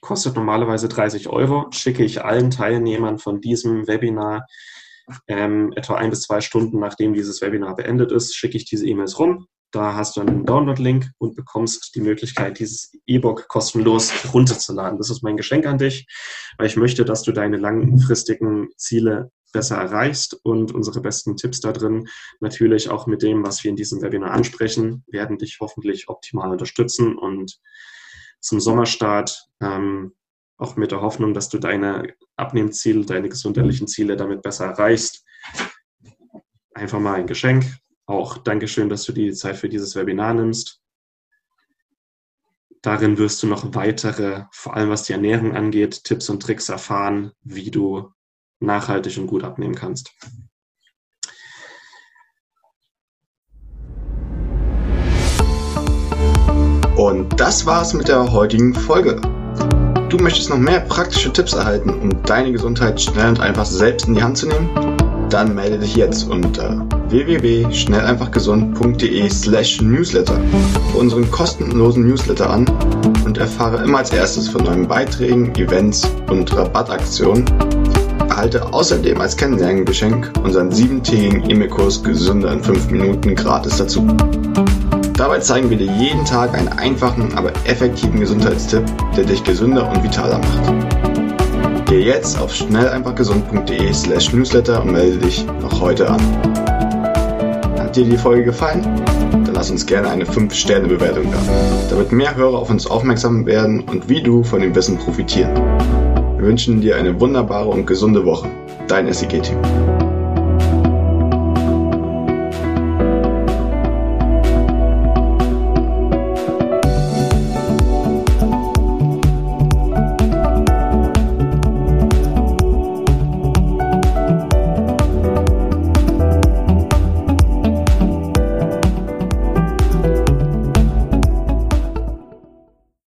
kostet 0.02 0.36
normalerweise 0.36 0.88
30 0.88 1.30
Euro, 1.30 1.68
schicke 1.72 2.04
ich 2.04 2.24
allen 2.24 2.52
Teilnehmern 2.52 3.20
von 3.20 3.42
diesem 3.42 3.88
Webinar 3.88 4.46
ähm, 5.28 5.74
etwa 5.76 5.96
ein 5.96 6.10
bis 6.10 6.24
zwei 6.24 6.42
Stunden 6.42 6.80
nachdem 6.80 7.14
dieses 7.14 7.42
Webinar 7.42 7.76
beendet 7.76 8.12
ist, 8.12 8.36
schicke 8.36 8.58
ich 8.58 8.66
diese 8.66 8.86
E-Mails 8.86 9.20
rum. 9.20 9.48
Da 9.72 9.96
hast 9.96 10.16
du 10.16 10.22
einen 10.22 10.46
Download-Link 10.46 11.12
und 11.18 11.36
bekommst 11.36 11.94
die 11.96 12.02
Möglichkeit, 12.02 12.60
dieses 12.60 12.94
E-Book 13.06 13.48
kostenlos 13.48 14.34
runterzuladen. 14.34 14.98
Das 14.98 15.10
ist 15.10 15.24
mein 15.24 15.38
Geschenk 15.38 15.66
an 15.66 15.78
dich, 15.78 16.08
weil 16.58 16.68
ich 16.68 16.78
möchte, 16.78 17.04
dass 17.04 17.24
du 17.24 17.32
deine 17.32 17.58
langfristigen 17.58 18.70
Ziele 18.78 19.32
besser 19.54 19.78
erreichst 19.78 20.40
und 20.44 20.74
unsere 20.74 21.02
besten 21.02 21.36
Tipps 21.36 21.62
da 21.62 21.72
drin, 21.72 22.08
natürlich 22.40 22.90
auch 22.90 23.08
mit 23.08 23.22
dem, 23.22 23.46
was 23.46 23.64
wir 23.64 23.70
in 23.70 23.78
diesem 23.78 24.02
Webinar 24.02 24.32
ansprechen, 24.32 25.04
werden 25.08 25.38
dich 25.38 25.58
hoffentlich 25.60 26.10
optimal 26.10 26.52
unterstützen 26.52 27.18
und 27.18 27.60
zum 28.40 28.60
Sommerstart, 28.60 29.50
ähm, 29.62 30.14
auch 30.58 30.76
mit 30.76 30.92
der 30.92 31.02
Hoffnung, 31.02 31.34
dass 31.34 31.50
du 31.50 31.60
deine 31.60 32.14
Abnehmziele, 32.36 33.06
deine 33.06 33.30
gesundheitlichen 33.30 33.88
Ziele 33.88 34.18
damit 34.18 34.42
besser 34.42 34.66
erreichst. 34.66 35.24
Einfach 36.74 37.00
mal 37.00 37.16
ein 37.16 37.28
Geschenk. 37.28 37.66
Auch 38.06 38.38
Dankeschön, 38.38 38.90
dass 38.90 39.04
du 39.04 39.12
die 39.12 39.34
Zeit 39.34 39.58
für 39.58 39.70
dieses 39.70 39.96
Webinar 39.96 40.34
nimmst. 40.34 40.82
Darin 42.82 43.18
wirst 43.18 43.44
du 43.44 43.48
noch 43.48 43.76
weitere, 43.76 44.46
vor 44.52 44.76
allem 44.76 44.90
was 44.90 45.04
die 45.04 45.14
Ernährung 45.14 45.56
angeht, 45.56 46.04
Tipps 46.04 46.30
und 46.30 46.42
Tricks 46.42 46.70
erfahren, 46.70 47.32
wie 47.42 47.70
du 47.70 48.12
nachhaltig 48.60 49.18
und 49.18 49.28
gut 49.28 49.44
abnehmen 49.44 49.76
kannst. 49.76 50.14
Und 56.98 57.40
das 57.40 57.66
war's 57.68 57.94
mit 57.94 58.08
der 58.08 58.32
heutigen 58.32 58.74
Folge. 58.74 59.22
Du 60.10 60.18
möchtest 60.18 60.50
noch 60.50 60.58
mehr 60.58 60.80
praktische 60.80 61.32
Tipps 61.32 61.54
erhalten, 61.54 61.92
um 61.92 62.24
deine 62.24 62.52
Gesundheit 62.52 63.00
schnell 63.00 63.30
und 63.30 63.40
einfach 63.40 63.68
selbst 63.68 64.08
in 64.08 64.16
die 64.16 64.24
Hand 64.24 64.40
zu 64.40 64.48
nehmen? 64.48 64.68
Dann 65.30 65.54
melde 65.54 65.78
dich 65.78 65.96
jetzt 65.96 66.28
unter 66.28 66.84
www.schnelleinfachgesund.de 67.10 69.30
slash 69.30 69.80
newsletter 69.80 70.42
für 70.92 70.98
unseren 70.98 71.30
kostenlosen 71.30 72.08
Newsletter 72.08 72.50
an 72.50 72.66
und 73.26 73.38
erfahre 73.38 73.84
immer 73.84 74.00
als 74.00 74.12
erstes 74.12 74.50
von 74.50 74.64
neuen 74.64 74.88
Beiträgen, 74.88 75.54
Events 75.54 76.10
und 76.32 76.52
Rabattaktionen. 76.58 77.46
Erhalte 78.28 78.74
außerdem 78.74 79.22
als 79.22 79.38
Kennenlerngeschenk 79.38 80.32
unseren 80.44 80.72
siebentägigen 80.72 81.48
E-Mail-Kurs 81.48 82.04
Gesünder 82.04 82.54
in 82.54 82.64
5 82.64 82.90
Minuten 82.90 83.36
gratis 83.36 83.78
dazu. 83.78 84.08
Dabei 85.18 85.40
zeigen 85.40 85.72
wir 85.72 85.78
dir 85.78 85.92
jeden 85.94 86.24
Tag 86.26 86.54
einen 86.56 86.68
einfachen, 86.68 87.36
aber 87.36 87.52
effektiven 87.66 88.20
Gesundheitstipp, 88.20 88.84
der 89.16 89.24
dich 89.24 89.44
gesünder 89.44 89.90
und 89.90 90.04
vitaler 90.04 90.38
macht. 90.38 91.88
Geh 91.88 92.02
jetzt 92.02 92.40
auf 92.40 92.54
schnelleinfachgesund.de 92.54 93.94
slash 93.94 94.32
newsletter 94.32 94.84
und 94.84 94.92
melde 94.92 95.18
dich 95.18 95.44
noch 95.60 95.82
heute 95.82 96.08
an. 96.08 96.22
Hat 97.80 97.96
dir 97.96 98.06
die 98.06 98.18
Folge 98.18 98.44
gefallen? 98.44 98.84
Dann 99.32 99.56
lass 99.56 99.72
uns 99.72 99.88
gerne 99.88 100.10
eine 100.10 100.26
5-Sterne-Bewertung 100.26 101.32
da, 101.32 101.40
damit 101.90 102.12
mehr 102.12 102.36
Hörer 102.36 102.60
auf 102.60 102.70
uns 102.70 102.86
aufmerksam 102.86 103.48
werden 103.48 103.80
und 103.90 104.08
wie 104.08 104.22
du 104.22 104.44
von 104.44 104.62
dem 104.62 104.76
Wissen 104.76 105.00
profitieren. 105.00 105.56
Wir 106.38 106.46
wünschen 106.46 106.80
dir 106.80 106.96
eine 106.96 107.20
wunderbare 107.20 107.70
und 107.70 107.88
gesunde 107.88 108.24
Woche. 108.24 108.50
Dein 108.88 109.12
SEG-Team. 109.12 109.58